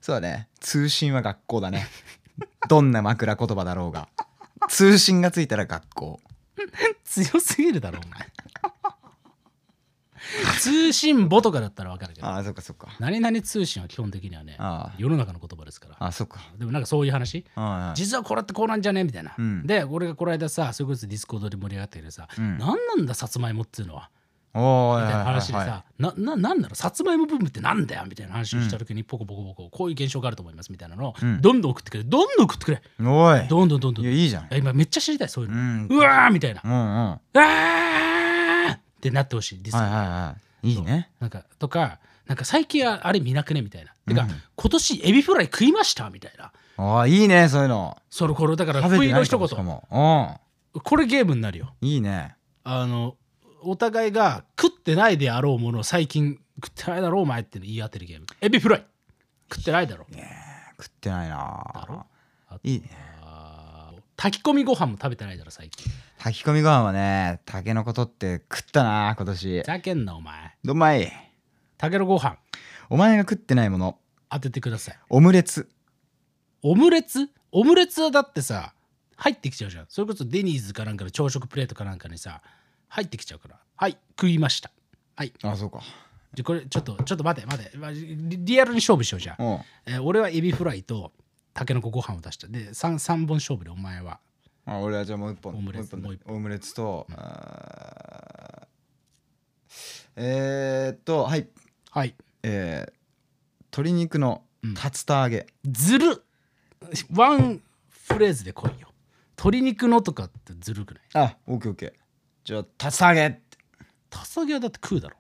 [0.01, 0.49] そうだね。
[0.61, 1.87] 通信は学校だね。
[2.69, 4.09] どんな枕言葉だろうが
[4.69, 6.21] 通信がついたら学校。
[7.05, 8.27] 強すぎるだろお前。
[10.59, 12.27] 通信簿とかだったら分かるけど。
[12.27, 12.89] ああそっかそっか。
[12.99, 15.97] 何々通信は基本的にはねああ世の中の言葉ですから。
[16.01, 16.41] あそっか。
[16.59, 17.45] でもなんかそういう話？
[17.55, 19.05] ああ実はこれってこうなんじゃね？
[19.05, 19.67] みたいな、うん。
[19.67, 22.59] で俺がこの間さそれこそ Discord で盛り上がったけどさ、うん。
[22.59, 24.11] 何なんださつまいもっていうのは？
[24.57, 31.41] みたいな話でさ、なななんなのさつまいもブームってなんだよみたいな話をした時にポコポコポコこういう現象があると思いますみたいなのをうん。
[31.41, 32.77] どんどん送ってくれどんどん送ってくれ。
[32.77, 33.49] いおい。
[33.49, 34.05] どんどんどんどん。
[34.05, 34.49] いやいいじゃん。
[34.53, 36.79] 今めっちゃ知りたいそういうの、うわーみたいな、うんうん。
[36.79, 40.75] はうわーってなってほしいディスコはいはいい。
[40.75, 41.11] いね。
[41.21, 46.53] なんかとかなんか最近はあれ見なくねみたいな、てかうん今年エビフライ食いましたみたいな。
[46.79, 47.97] ああいいねそういうの。
[48.11, 49.49] その頃だから不意の一言。
[50.83, 51.73] これゲームになるよ。
[51.81, 52.35] うんいいね。
[52.65, 53.17] あの
[53.63, 58.27] お互いが食ってないであろうものを最近食ってないだろうお前って言い当てるゲーム。
[58.41, 58.87] エビフライ。
[59.53, 60.07] 食ってないだろ
[60.79, 61.35] 食ってないだ
[61.89, 61.95] ろ？
[61.95, 62.07] な
[62.49, 62.91] あといいね。
[64.17, 65.93] 炊き込みご飯も食べてないだろ最近。
[66.19, 69.61] 炊き込みご飯はねタケノコ取って食ったな今年。
[69.61, 70.57] ふざけんなお前。
[70.65, 71.13] どんまい。
[71.77, 72.37] たけのご飯。
[72.89, 73.99] お前が食ってないもの。
[74.31, 74.99] 当ててください。
[75.11, 75.69] オムレツ。
[76.63, 77.29] オムレツ？
[77.53, 78.73] オムレツはだってさ
[79.17, 79.87] 入ってきちゃうじゃん。
[79.89, 82.41] それこそデニーズかなんかの朝食プレートかなんかにさ
[82.97, 83.61] 入ってきちゃうから。
[83.77, 83.99] はい。
[84.19, 84.71] 食いました。
[85.17, 85.33] はい。
[85.43, 85.83] あそうか。
[86.33, 87.77] じゃこれちょっとちょっと待て待て。
[87.77, 89.61] まリリアルに勝負しようじゃん、うん。
[89.85, 91.13] えー俺はエビフライと
[91.53, 94.19] たけのこご飯を出したで 3, 三本勝負でお前は。
[94.65, 95.55] あ俺はじゃあもう一本。
[95.55, 98.67] オムレツもうオムレツと、あー
[100.17, 101.47] えー、っとはい。
[101.91, 102.15] はい。
[102.43, 102.93] えー、
[103.67, 104.75] 鶏肉のうん。
[104.75, 106.25] 竜田揚げ、ずる。
[107.15, 108.89] ワンフレーズで来いよ。
[109.37, 111.03] 鶏肉のとかってずるくない？
[111.15, 111.93] あオッケーオッケー
[112.47, 113.59] じゃあ竜田揚げって。
[114.09, 115.17] 竜田揚げはだって食うだろ。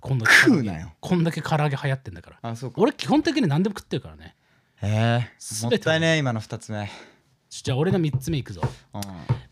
[0.00, 0.58] こんだけ唐揚げ。
[0.58, 0.92] 食うなよ。
[1.00, 2.38] こんだけ唐揚げ流行ってんだから。
[2.40, 2.80] あそうか。
[2.80, 4.36] 俺基本的に何でも食ってるからね。
[4.80, 5.28] え。
[5.40, 6.88] ー、もったいね今の二つ目、
[7.50, 8.62] じゃあ俺の3つ目いくぞ。
[8.94, 9.00] うん、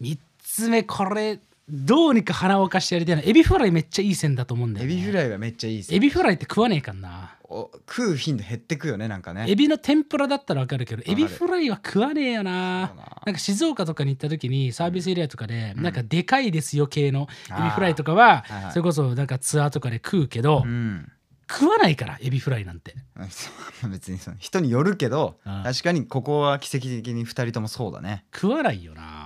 [0.00, 3.22] 3つ目これどうにか鼻を明かしてやりたいな。
[3.22, 7.36] エビフライめっちゃいい線だと思うんだよ、ね、エビフライはめっちゃいいっすエビフライって食わねえかんな。
[7.48, 9.46] お食う頻度減ってくよねなんかね。
[9.48, 11.10] エビの天ぷらだったらわかるけどる。
[11.10, 12.88] エビフライは食わねえよな。
[12.88, 13.22] そうだな。
[13.26, 15.82] なんか静岡とかに行った時にサービスエリアとかで、うん。
[15.82, 18.72] なんかでかいですよ系のエビフライとかははいはい。
[18.72, 21.10] それこそなんかツアーとかで食うけど、うん。
[21.48, 22.94] 食わないからエビフライなんて。
[23.90, 25.62] 別にその人によるけどうん。
[25.62, 29.25] 確かにここは奇跡的に2人ともそうだね、食わないよな、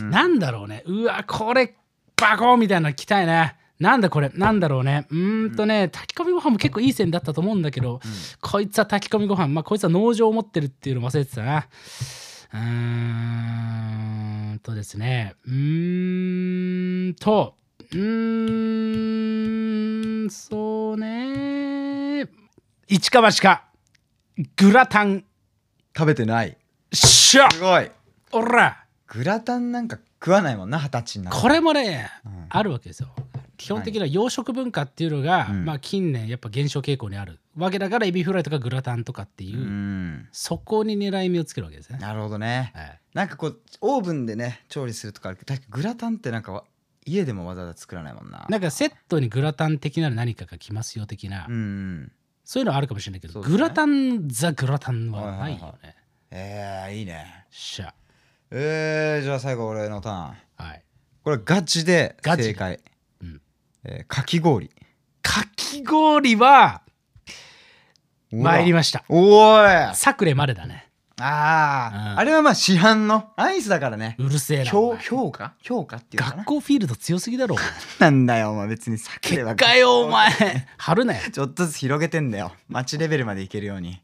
[0.00, 0.10] うん。
[0.10, 0.82] なんだろうね。
[0.86, 1.74] うわこれ
[2.16, 3.56] バコーンみたいなの来たいね。
[3.80, 4.28] なんだこれ。
[4.30, 5.06] なんだろうね。
[5.10, 8.00] うーんとね炊き込みご飯も結構いい線だったと思うんだけど、
[8.40, 11.66] こいつは炊き込みご飯まあこいつは農場を持ってるっていうの忘れてたな。
[12.54, 12.58] うー
[14.54, 15.34] んとですね。
[15.46, 17.56] うーんと。
[17.90, 19.16] うー
[20.26, 22.28] んそうね。
[22.86, 23.64] 一か八か。
[24.56, 25.24] グラタン。
[25.96, 26.56] 食べてない。
[26.92, 27.90] しゃすごい。
[28.30, 28.81] おら
[29.12, 31.40] グラタンなんか食わないもんな二十歳になって。
[31.40, 32.46] これもね、うん。
[32.48, 33.10] あるわけですよ。
[33.58, 35.64] 基本的な洋食文化っていうのが、うん。
[35.66, 37.38] まあ近年やっぱ減少傾向にある。
[37.54, 40.28] わけだからエビフライとかグラタンとかっていうう、ん。
[40.32, 42.72] そこに狙い目をつけるわけですね、なるほどね。
[42.74, 43.00] はい。
[43.12, 46.64] なんかこうオーブンでね調理するとかあるけどグラタンってなんかわ
[47.04, 48.46] 家でもわざわざ作らないもんな。
[48.48, 51.54] なんかセットにグラタン的な何かが来ますよ的な、うん。
[51.54, 52.12] うん
[52.44, 53.46] そういうのはあるかもしれないけど、ね。
[53.46, 55.74] グラタンザグラタンはないよね、はいはいは
[56.30, 57.46] えー、いいね。
[57.50, 57.94] しゃ
[58.54, 60.16] えー、じゃあ最後俺のターン。
[60.68, 60.82] はい。
[61.24, 62.80] これガチで正解。
[63.22, 63.40] うん。
[63.84, 64.70] えーかき氷。
[65.22, 66.82] かき氷は
[68.30, 69.04] 参りまました。
[69.08, 69.96] おーい。
[69.96, 70.90] サクレまでだね。
[71.18, 72.18] ああ、うん。
[72.18, 73.30] あれはまあ市販の。
[73.36, 74.16] アイスだからね。
[74.18, 75.02] うるせえなお評前。
[75.02, 75.54] 評価？
[75.62, 76.36] 評価っていうのかな？
[76.42, 77.56] 学校フィールド強すぎだろ
[78.00, 80.66] なんだよお前別に避ければ結果よお前。
[80.76, 81.22] 貼るなよ。
[81.32, 82.52] ちょっとずつ広げてんだよ。
[82.68, 84.02] 街レベルまでいけるように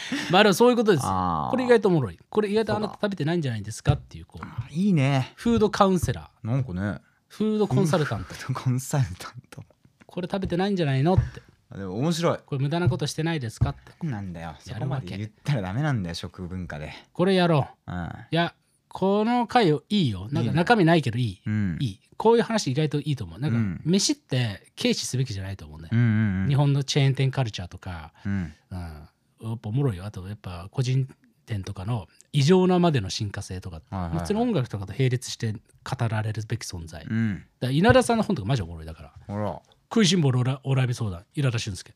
[0.30, 1.04] まあでもそういうことです。
[1.04, 2.18] これ意外とおもろい。
[2.28, 4.72] これ意外とあなた食べてないんじゃないですかっていうこう。
[4.72, 5.32] いいね。
[5.36, 6.46] フードカウンセラー。
[6.46, 7.00] なんかね。
[7.28, 8.54] フードコンサルタント。
[8.54, 9.62] コンサルタント。
[10.06, 11.42] これ食べてないんじゃないのって。
[11.70, 12.38] あでも面白い。
[12.46, 14.06] これ無駄なことしてないですかって。
[14.06, 14.54] なんだよ。
[14.60, 16.92] そこまで言ったらダメなんだよ食文化で。
[17.12, 17.92] これやろう。
[17.92, 18.08] うん。
[18.30, 18.54] いや
[18.88, 20.28] この回いいよ。
[20.30, 21.42] なんか中身ないけどいい。
[21.44, 21.76] うん。
[21.80, 22.00] いい。
[22.16, 23.38] こういう話意外といいと思う。
[23.38, 23.82] なんかうん。
[23.84, 26.48] 飯って軽視すべきじゃないと思うねうんうんうん。
[26.48, 28.12] 日本のチェーン店カルチャーとか。
[28.24, 28.54] うん。
[28.70, 29.08] うん
[29.42, 30.04] やっぱおもろいよ。
[30.04, 31.08] あとやっぱ個人
[31.46, 33.76] 店とかの異常なまでの進化性とか。
[33.76, 34.18] はいはいはい。
[34.20, 35.60] 普通の音楽とかと並列して語
[36.08, 37.44] られるべき存在うん。
[37.60, 38.86] ら稲田さんの本とかマジおもろい。
[38.86, 41.24] だから食いしん坊のオラオライブ相談。
[41.34, 41.94] 稲田俊介。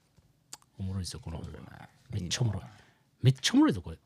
[0.78, 1.38] おもろいですよこの。
[1.38, 1.46] 本
[2.12, 2.62] めっちゃおもろい。
[3.22, 3.98] めっちゃおもろいぞこれ。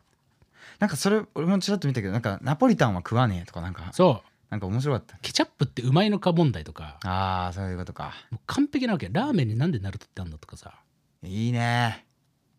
[0.78, 4.28] なんかそれ俺もちらっと見たけどなんかナポリタンは食わねえとかなんかそう。
[4.50, 5.18] なんか面白かった。
[5.18, 6.98] ケチャップってうまいのか問題とか。
[7.04, 8.12] ああそういうことか。
[8.30, 9.08] もう完璧なわけ。
[9.12, 10.74] ラーメンになんでナルトってあんのとかさ。
[11.22, 12.06] いいね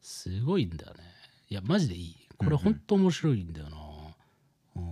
[0.06, 0.99] すごいんだよね。
[1.49, 2.16] いやマジでいい。
[2.38, 3.78] これほんと面白いんだよな。
[4.76, 4.84] うん。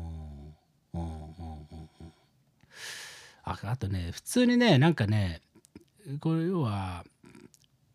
[0.93, 1.01] うん。
[1.01, 1.07] うん。
[1.71, 1.89] うん。
[2.01, 2.13] うん。
[3.43, 5.41] ああとね普通にねなんかね
[6.19, 7.05] これ要は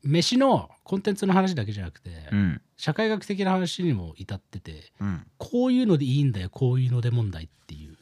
[0.04, 2.60] 飯のコンテンツの話だけじゃなくて、うん。
[2.76, 5.26] 社会学的な話にも至っててうん。
[5.38, 7.96] こういうのでいいんだよこういうので問題っていう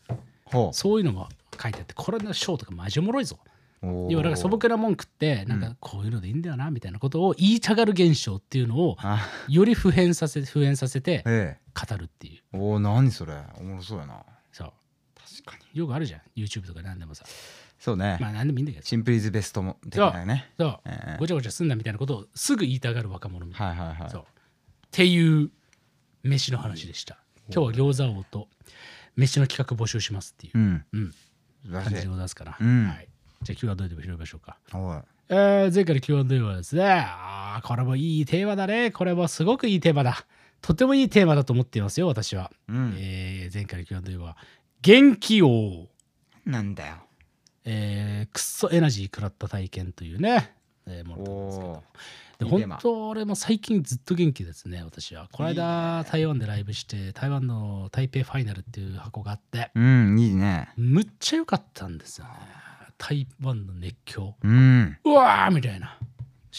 [0.44, 3.38] ほそういうのも書いてあってこれの章とかマジおもろいぞ
[3.82, 9.26] 要はなんか素朴な文句ってなんかこういうのでいいんだよなみたいなことを言いたがる現象っていうのをあ。
[9.48, 12.42] より普遍させ普遍させてえ語るっていう。
[12.54, 13.34] えおお何それ。
[13.58, 14.22] おもろそうやな。
[14.52, 14.72] そう。
[15.44, 15.78] 確かに。
[15.78, 16.20] よくあるじゃん。
[16.34, 17.24] YouTube とか何でもさ。
[17.78, 20.50] そうね、まあ何でもいいんだけどシンプルイズベストも的なね。
[20.58, 20.80] そう。
[20.86, 21.16] ええ。
[21.18, 23.98] ごちゃごちゃすんなみたいなことをすぐ言いたがる若者みたいはいはいはい。
[24.00, 24.22] なそう。
[24.22, 24.24] っ
[24.90, 25.50] ていう
[26.22, 27.18] 飯の話でした。
[27.52, 28.48] 今日は餃子王と
[29.14, 30.58] 飯の企画募集しますっていう。
[30.58, 30.84] うん。
[30.92, 31.14] うん。
[31.70, 32.86] 感じでございますから、うん。
[32.86, 33.08] はい、
[33.43, 34.59] じゃあ Q&A でも拾いましょうか。
[34.72, 34.99] おい。
[35.28, 38.91] えー前回の Q&A はですね、あーこれもいいテーマだね。
[38.91, 40.24] これもすごくいいテーマだ。
[40.62, 42.51] とてもいいテーマだと思っていますよ、私は。
[42.68, 42.95] うん。
[42.99, 44.37] えー前回の Q&A は、
[44.82, 45.89] 元気王、
[46.45, 46.97] なんだよ。
[47.64, 50.55] えー、くっそエナジー食らった体験というね、
[50.87, 51.70] えーものなんですけど。
[51.72, 51.82] お
[52.39, 55.28] で本当、俺も最近ずっと元気ですね、私は。
[55.32, 60.68] この間、台湾でライブして、台湾の台北ファイナルっていう箱があって、うんいいね。
[60.76, 62.32] むっちゃ良かったんですよね。
[62.99, 64.34] 台湾の熱狂。
[64.42, 64.99] うん。
[65.05, 65.99] うわーみたいな。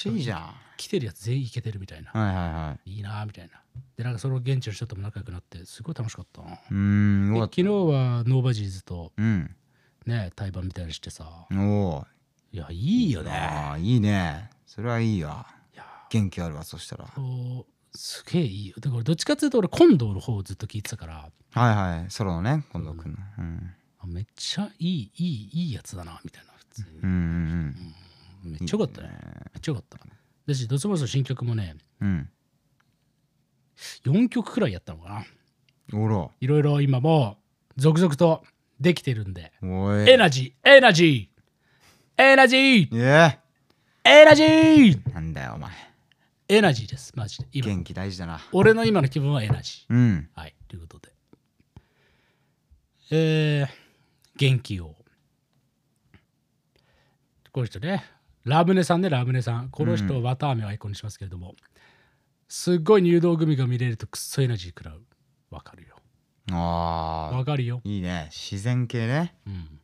[0.06, 0.54] いいじゃん。
[0.78, 2.12] 来てるやつ全員いけてるみたいな。
[2.12, 2.92] はいはいはい。
[2.92, 3.62] いいなみたいな。
[3.98, 6.52] で、なんかその現地の人とも仲良くなって、すごい楽しかったな。
[6.52, 9.56] うーん昨日はノーバジーズとうん。
[10.06, 12.08] ね、対バンみたいにしてさ、おお
[12.54, 13.32] いや、いいよね。
[13.32, 14.50] ああいいね。
[14.66, 15.46] それはいいわ。
[15.74, 17.08] いや、元気あるわそしたら。
[17.94, 18.76] すげえいいよ。
[18.80, 22.12] だからどっちかっていうと俺、近藤の方をずっと聞いてたから、はいはい。
[22.12, 23.18] ソロのね近藤君の。
[23.40, 23.72] うん。
[23.74, 26.54] あめっちゃいい、いい、いいやつだな、みたいな。
[26.58, 27.10] 普通にうん
[28.46, 29.10] うんめっちゃよかったね。
[29.54, 29.98] めっちゃよかった。
[30.48, 32.30] だし、ドスモスの新曲もね、うん
[34.06, 35.26] 4曲くらいやったのかな。
[35.94, 37.38] うんおらいろいろ今も
[37.78, 38.44] 続々と
[38.80, 43.40] できてるんで、エナジー、エナジー、エナジー、え
[44.04, 45.72] エナジーなんだよお前
[46.50, 47.48] エナジーです、マジで。
[47.54, 49.94] 今、元気大事だな俺の今の気分はエナジー。
[49.94, 51.14] うんはい、ということで。
[53.12, 53.68] えー、
[54.38, 54.96] 元気を。
[57.52, 58.06] この人ね、
[58.44, 59.70] ラムネさんね、ラムネさん。
[59.70, 61.56] この人を綿あめをアイコンにしますけれども、
[62.48, 65.02] すっごい入道組が見れるとくっそエナジー食らう。
[65.50, 65.96] わかるよ。
[66.52, 67.82] ああわかるよ。
[67.84, 69.80] いいね自然系ねうん。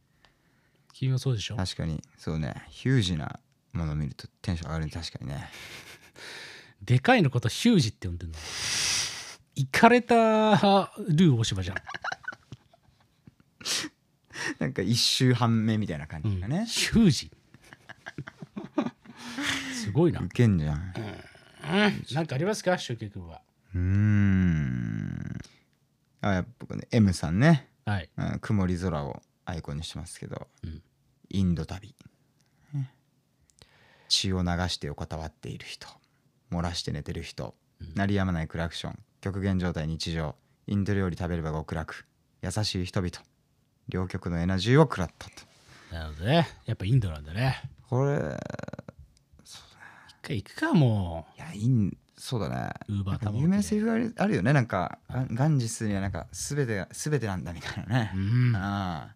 [0.93, 1.57] 君もそうでしょ？
[1.57, 3.39] 確かにそうねヒュージな
[3.73, 5.49] ものを見るとテンション上がるね確かにね
[6.81, 8.37] でかいのことヒュージって呼んでんの？
[9.55, 11.77] いかれたルー大柴じゃん、
[14.59, 17.31] なんか一周半目みたいな感うんじがね、ヒュージ
[19.73, 20.93] すごいな、ウケんじゃん。
[22.13, 22.77] なんかありますか？
[22.77, 23.41] シュウケイ君は。
[23.73, 25.39] うーん。
[26.21, 28.09] あやっぱ僕ね M さんね、はい。
[28.17, 30.81] うん、曇り空をアイコンにしてますけど、うん。
[31.29, 31.95] インド旅、
[32.73, 32.93] ね。
[34.07, 35.87] 血を流して横たわっている人。
[36.51, 37.93] 漏らして寝てる人、うん。
[37.95, 38.99] 鳴りやまないクラクション。
[39.21, 40.35] 極限状態日常。
[40.67, 42.05] インド料理食べれば極楽。
[42.41, 43.11] 優しい人々
[43.89, 45.35] 両極のエナジーを食らったと。
[45.91, 46.47] なるほどね。
[46.65, 47.61] やっぱインドなんだね。
[47.89, 48.15] これ
[50.07, 52.71] 一回行くかもいやインそうだね。
[52.87, 54.53] ウーバー有名なセリフあるあるよね。
[54.53, 58.11] なんかガガンジスにはなんか全てが全てなんだみたいなね。
[58.15, 58.55] う、うん。
[58.55, 59.15] ああ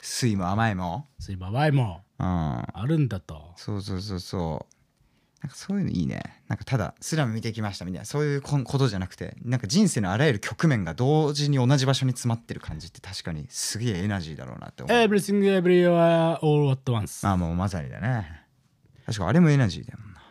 [0.00, 0.48] 酸いも。
[0.48, 2.26] 甘いもそういう場合もうん。
[2.26, 3.52] あるんだと。
[3.56, 4.77] そうそうそうそう
[5.40, 6.42] なんかそういうのいいね。
[6.48, 8.04] なんかただスラム見てきましたみたいな。
[8.04, 14.96] そういうこことじゃなくてなんか人生のあらゆる局面が同時に同じ場所に詰まってる感じって確かにすげえエナジーだろうなって思う。
[14.96, 18.42] Everything everywhere all at once ああもうまさにだね。
[19.06, 20.22] 確かあれもエナジーだもんな。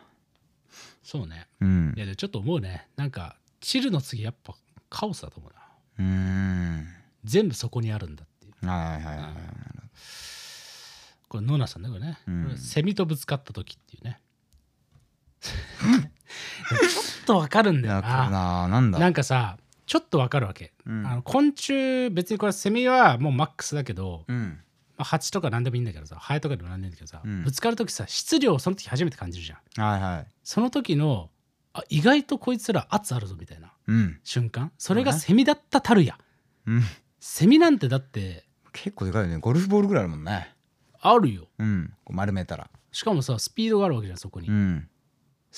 [1.02, 1.48] そうね。
[1.60, 1.94] うん。
[1.96, 2.86] いやでもちょっと思うね。
[2.96, 4.54] なんかチルの次やっぱ
[4.90, 5.60] カオスだと思うな。
[5.98, 6.04] うー
[6.82, 6.86] ん。
[7.24, 8.66] 全部そこにあるんだっていう。
[8.66, 9.32] はいはいはいはい。
[11.28, 12.56] これノーナさんねこれね、うん。
[12.58, 14.20] セミとぶつかった時っていうね
[15.40, 16.76] ちょ
[17.22, 18.30] っとわかるんだよな。
[18.30, 18.68] な。
[18.68, 18.98] なんだ？
[18.98, 21.06] なんかさちょっとわかるわけ、うん。
[21.06, 24.60] あの昆虫別にこれセミはもうマックスだけど、うん。
[24.96, 27.44] まあ、蜂とか何でもいいんだけどさハエとかでも何でもいいんだけどさ、うん。
[27.44, 29.82] ぶつかる時さ質量をその時初めて感じるじゃん。
[29.82, 30.26] はいはい。
[30.42, 31.30] その時の
[31.72, 34.18] あ意外とこいつら圧あるぞみたいなうん。
[34.24, 34.72] 瞬間。
[34.76, 36.18] それがセミだったたるや。
[36.66, 36.82] うん。
[37.20, 39.38] セミなんてだって結構でかいよね。
[39.38, 40.54] ゴルフボールぐらいあるもんね。
[41.00, 41.46] あるよ。
[41.58, 41.94] うん。
[42.10, 42.68] 丸めたら。
[42.90, 44.88] しかもさスピードがあるわけじゃんそこに、うん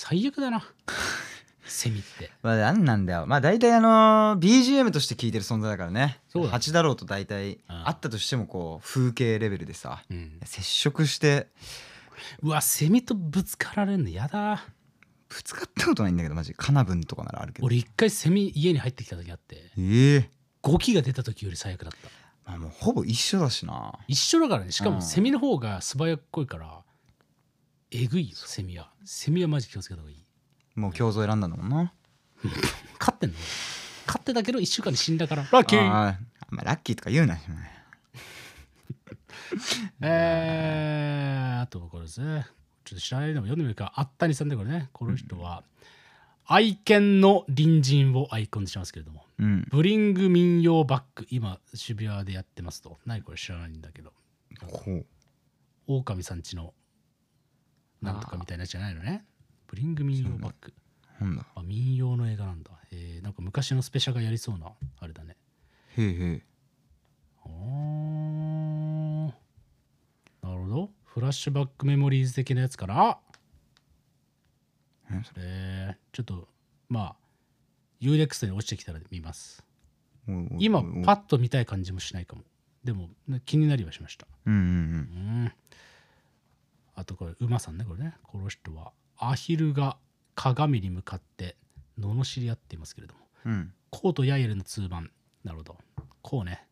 [0.03, 0.65] 最悪だな。
[1.67, 2.31] セミって。
[2.43, 3.27] まあ何なんだよ。
[3.27, 6.21] まあ大体あのー BGM として聴いてる存在だからね。
[6.31, 6.51] そうだ。
[6.53, 7.87] 蜂だろうと大体うん。
[7.87, 10.41] あったとしてもこう風景レベルでさうん。
[10.45, 11.49] 接触して。
[12.43, 14.65] うわセミとぶつかられんのやだ。
[15.29, 16.55] ぶつかったことないんだけどマジ。
[16.55, 17.67] カナブンとかならあるけど。
[17.67, 20.31] 俺一回セミ家に入ってきた時あってええ。
[20.63, 22.51] ゴキが出た時より最悪だった。
[22.51, 23.99] まあもうほぼ一緒だしな。
[24.09, 24.73] 一緒だからね。
[24.73, 24.95] しかうん。
[24.97, 26.81] もセミの方が素早っこいから
[27.93, 28.91] えぐいよセミは。
[29.05, 30.25] セミはマジ気をつけた方がいい。
[30.77, 31.93] もう共存選んだんだもんな。
[32.99, 33.37] 勝ってんの？
[34.07, 35.43] 勝ってたけど1週間で死んだから。
[35.51, 35.81] ラッキー。
[35.81, 36.55] あー。
[36.55, 37.39] まラッキーとか言うな
[40.01, 42.47] えー、あとこれですね。
[42.85, 43.93] ちょっと知らないでも読んでみるか。
[43.97, 44.91] あったにさんでこれね。
[44.93, 45.65] この人は
[46.47, 49.27] 愛犬の隣人をアイコンにしてますけれども。
[49.39, 49.67] うん。
[49.71, 52.99] ブリング民謡バッグ今渋谷でやってますと。
[53.07, 54.13] 何これ知らないんだけど。
[54.69, 55.07] ほう。
[55.87, 56.75] 狼さんちの
[58.03, 59.25] なんとかみたいなやつじゃないのね。
[59.67, 60.73] ブリング民謡バッグ
[61.21, 61.47] なんだ。
[61.55, 62.73] あ民謡の映画なんだ。
[62.93, 65.37] えー、なんか昔のスペシャがやりそうなあれだね。
[65.97, 66.43] へえへえ。
[67.45, 69.27] あー。
[70.43, 70.91] なるほど。
[71.05, 73.19] フラッシュバックメモリーズ的なやつから
[75.11, 76.49] 何それえー、ちょっと
[76.89, 77.17] まあ
[78.01, 79.65] UNEXT に落ちてきたら見ます。
[80.59, 82.43] 今パッと見たい感じもしないかも。
[82.85, 84.27] でもね気になりはしました。
[84.47, 84.61] うんうん。
[84.61, 84.65] う
[85.47, 85.53] ん
[87.01, 88.15] あとこれ馬さんねこれね。
[88.23, 89.97] この人はアヒルが
[90.35, 91.57] 鏡に向かって
[91.99, 93.21] 罵り合っていますけれども。
[93.47, 93.53] うん。
[93.53, 95.11] うんコウとヤイエルの通番
[95.43, 95.77] なるほど。
[96.23, 96.65] コウね。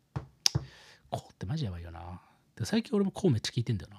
[1.09, 2.21] コウってマジやばいよな。
[2.55, 3.97] で最近俺もコウめっちゃ聞いてんだよな。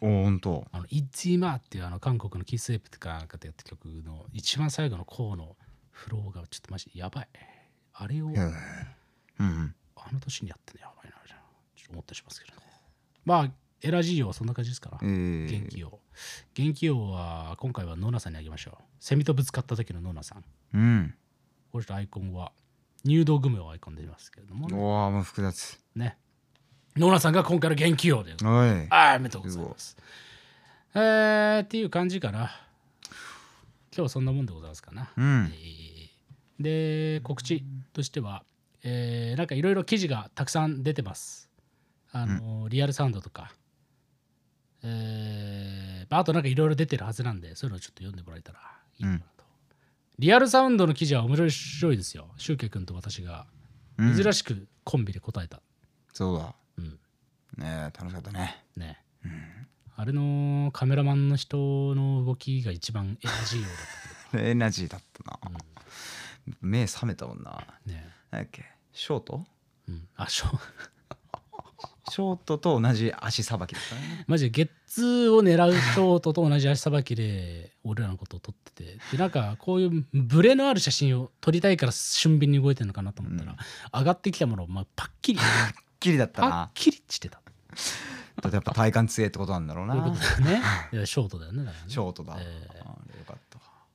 [0.00, 0.64] おほんと。
[0.72, 5.56] あのイッツイマーっていうあの韓国のキスエプとかなんかでやった曲の一番最後のコウの
[5.90, 7.28] フローがちょっとマジやばい。
[7.92, 9.74] あれをうんうん。
[9.96, 11.16] あの年にやってんのやばいな。
[11.76, 12.62] ちょっと思ったりしますけどね。
[13.26, 13.50] まあ
[13.82, 15.98] エラジーはそんな感じですからえー元気王
[16.54, 18.84] 元気王は今回はノーナさんにあげましょう。
[19.00, 20.44] セミとぶつかった時のノーナさん。
[20.74, 21.14] うん。
[21.72, 22.52] これとアイコンは
[23.04, 24.76] 入道グミをアイコンでいますけれどもね。
[24.76, 25.80] おおもう複雑。
[25.96, 26.16] ね。
[26.96, 28.32] ノーナさんが今回の元気王で。
[28.32, 28.38] おい。
[28.90, 29.96] あーおめでとうございます。
[30.94, 32.38] えー、っていう感じかな。
[32.38, 35.52] 今日はそんなもんでございますかな、うん。
[35.54, 35.82] えー
[36.60, 38.44] で告知としては、
[38.84, 41.50] えーなんかいろいろ記事がたくさん出てます。
[42.12, 43.52] あの、リアルサウンドとか
[44.82, 48.58] えーまああとなんかいろいろ出てるはずなんでそういうのをちょっと読んでもらえたら
[48.98, 49.44] いいのかなと、
[50.18, 52.28] リアルサウンドの記事は面白いですよ。
[52.36, 53.46] シュウケ君と私が。
[53.98, 54.16] うん。
[54.16, 55.60] 珍しくコンビで答えた、
[56.12, 56.54] そうだ。
[56.78, 56.98] うん。
[57.58, 58.64] ねえ楽しかったね。
[58.76, 58.98] ね、
[59.96, 63.76] あれのカメラマンの人の動きが一番 NG 用だっ
[64.32, 64.44] たけど。
[64.50, 65.38] エナジーだったな。
[66.60, 67.66] 目覚めたもんな。
[67.86, 68.10] ね。
[68.30, 68.64] なんだっけ？
[68.92, 69.46] ショート？
[69.88, 70.46] うん、あしょ
[72.10, 74.24] ショートと同じ足さばきだったね。
[74.26, 78.98] マジでゲッツーを狙うショートと同じ足さばきで俺らのことを撮ってて。
[79.12, 83.56] でなんかこういうブレのある写真を撮りたいから俊敏に動いてるのかなと思ったら、
[83.92, 85.38] 上がってきたものをまあパッキリ。
[85.38, 87.40] はっきりだったパッなキリしてた。
[88.42, 89.94] だってやっぱ体幹強いってことなんだろうな。
[89.94, 90.58] ということだよ
[91.00, 91.06] ね。
[91.06, 91.72] ショートだよねね。
[91.86, 93.01] ショートだ、えー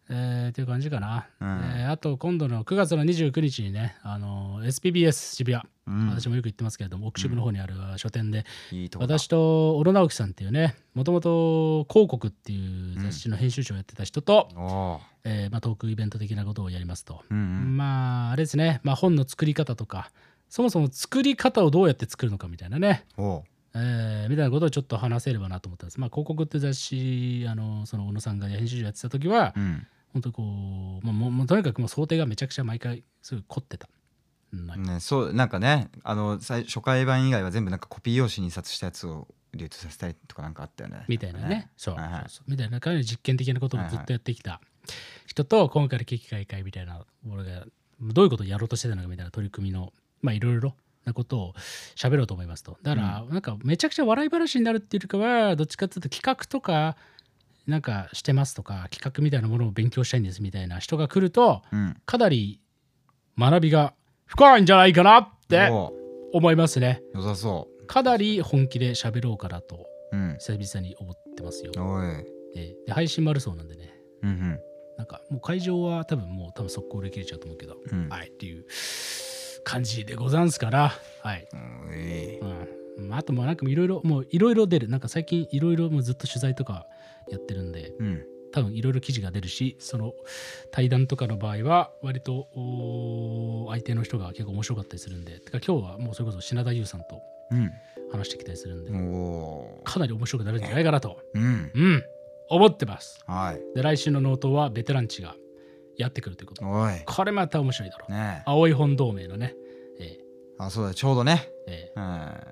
[0.09, 1.47] えーっていう感じかな、うん。
[1.79, 6.09] えーあと今度の9月の29日にねあの SPBS 渋谷、うん。
[6.09, 14.99] 私もよく言ってますけれども奥渋の方にある書店で、いいと私と小野直樹さんっていうねもともと広告っていう雑誌の編集長をやってた人と、おー。
[15.29, 17.77] えーまあ、トークイベント的なことをやりますと、うんうん。
[17.77, 20.11] まああれですね、まあ、本の作り方とか
[20.47, 25.99] そもそも作り方をどうやって作るのかみたいなね、えーみたいなことをちょっと話せればなと思ったんです。
[25.99, 33.89] まあ、広告って雑誌あのその小野さんが編集長やってた時は、うん本当こう、まあ、もうとにかくもう想定がめちゃくちゃ毎回すごい凝ってた。
[34.53, 41.03] ね、そうなんかねあの最初回版以外は全部なんかコピー用紙に印刷したやつを流通させたりとかなんかあったよね。
[41.07, 41.69] みたいなね。
[41.75, 41.95] そう。
[41.95, 42.23] はいはい。
[42.29, 44.61] そうみたいな感じで実験的なことをずっとやってきた
[45.25, 47.65] 人と、今回の危機開会みたいな、俺が
[48.01, 49.91] どういうことをやろうとしてたのかみたいな取り組みの、
[50.21, 51.53] まあいろいろなことを
[51.95, 52.77] 喋ろうと思いますと。
[52.83, 56.95] だから、なんかめちゃくちゃ笑い話になるっていうかは、どっちかっていうと企画とか、
[57.67, 61.97] なんかしてますとか、企画みたいなものを勉強したいんですみたいな人が来ると、うん。
[62.05, 62.61] かなり
[63.37, 63.93] 学びが
[64.25, 65.69] 深いんじゃないかなって
[66.33, 67.01] 思いますね。
[67.13, 70.37] 良さそかなり本気で喋ろうかなとううん。
[70.39, 71.71] 久々に思ってますよ。
[71.77, 72.25] おい。
[72.55, 73.93] えーで配信もあるそうなんでね。
[74.23, 74.59] うんうん。
[74.97, 78.09] なんかもう会場は多分もう多分速攻で切れちゃうと思うけど、うん。
[78.09, 78.65] はいっていう
[79.65, 81.47] 感じでござんすから、はい。
[82.97, 84.87] うん、あともうなんかいろいろもういろいろ出る。
[84.87, 86.87] なんか最近いろいろもうずっと取材とか
[87.29, 88.25] やってるんでうん。
[88.51, 90.13] 多分いろいろ記事が出るしその
[90.71, 92.47] 対談とかの場合は割と
[93.69, 97.21] 相手の人が結構面白かったりするんでてか今日はもうそれこそ品田優さんと
[98.11, 101.71] 話してきたりするんで、うんおかなり面白くなるんじゃないかなと、ーうん。
[101.73, 102.03] うん、
[102.49, 103.19] 思ってます。
[103.25, 103.61] はい。
[103.75, 105.35] で来週のノートはベテランチが
[105.97, 106.65] やってくるということ。
[107.05, 108.11] これまた面白いだろう。
[108.11, 108.43] ねえ。
[108.45, 109.55] 青い本同盟のね、
[109.99, 110.17] え
[110.57, 111.49] あそうだちょうどね。
[111.67, 111.91] ーえ。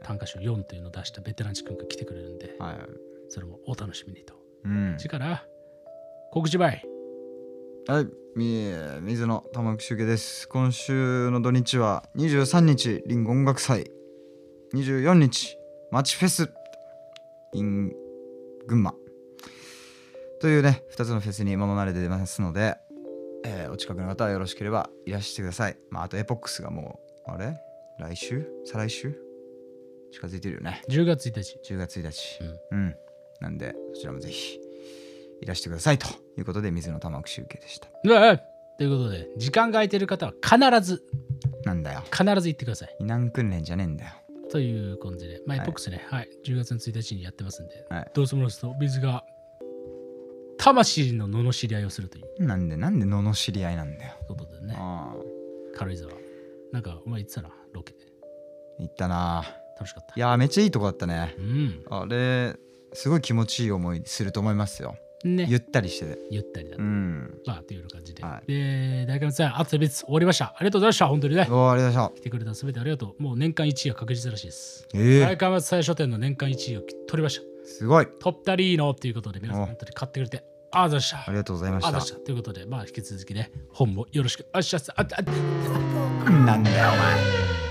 [0.04, 2.50] 短歌集4というのを出したベテランチ君が来てくれるんで、い。
[3.30, 4.45] それもお楽しみにと。
[4.66, 5.46] うん次から、
[6.32, 6.84] 告知ばい。
[7.88, 10.50] はい、み水野玉木集計です。
[10.50, 13.92] 今週の土日は23日、リンゴ音楽祭。
[14.74, 15.58] 24日、
[15.92, 16.50] マチフェス。
[17.54, 17.94] in
[18.68, 18.96] 群馬。
[20.42, 22.76] というね、2つのフェスに物慣れで出ますので、
[23.46, 25.78] えーお近くの方はよろしければいらしてください。
[25.92, 27.56] まあ、あとエポックスがもう、あれ？
[28.00, 28.48] 来週？
[28.66, 29.16] 再来週？
[30.12, 30.82] 近づいてるよね。
[30.90, 31.60] 10月1日。
[31.64, 32.40] 10月1日。
[32.72, 32.96] うんうん。
[33.42, 34.60] なんで、そちらもぜひ
[35.42, 36.08] いらしてくださいと
[36.38, 37.88] いうことで、水野玉木集計でした。
[38.04, 38.42] ね
[38.78, 41.04] ということで、時間が空いてる方は必ず、
[41.64, 42.04] なんだよ。
[42.12, 42.96] 必ず行ってください。
[43.00, 44.12] 避難訓練じゃねえんだよ。
[44.52, 49.24] という感じで、まあ、エはいポックスね、はい、10月の1日にやってますんで、はいどうせもらすと、水が
[50.58, 54.14] 魂の罵り合いをするというなんでなんでのの知り合いなんだよ。
[54.28, 54.78] ことでね、
[55.76, 56.12] 軽井沢。
[56.72, 58.00] なんか、お前言ってたな、ロケで。
[58.80, 59.44] 行ったな。
[59.78, 60.20] 楽しかったい。
[60.20, 61.42] やーめっちゃいいとこだったねう。
[61.42, 61.84] ん。
[61.90, 62.56] あれ、
[62.96, 64.96] すごい気持ちいい思いすると思いますよ。
[65.24, 65.48] ね。
[65.50, 66.20] ゆったりしてて。
[66.30, 66.86] ゆったりだうね。
[66.86, 67.34] ん。
[67.46, 68.24] まあ、というような感じで。
[68.24, 70.46] はいで、大学のさん、あと別終わりました。
[70.46, 71.08] ありがとうございました。
[71.08, 71.48] 本当にね。
[71.50, 73.24] おーありがとうございまし来てくれたすべてありがとう。
[73.24, 74.88] もう年間1位は確実らしいです。
[74.88, 74.98] た。
[74.98, 77.44] ええ大川松祭書店の年間1位を取りました。
[77.68, 78.08] すごい。
[78.20, 81.18] トップタリーノっていうことで、皆さんお本当に買ってくれて、ありがとうございました。
[81.28, 82.16] ありがとうございました。
[82.20, 84.46] ということで、まあ、引き続きね、本もよろしく。
[84.52, 85.22] あっしゃっさああた。
[85.24, 87.65] なんだよ、お前。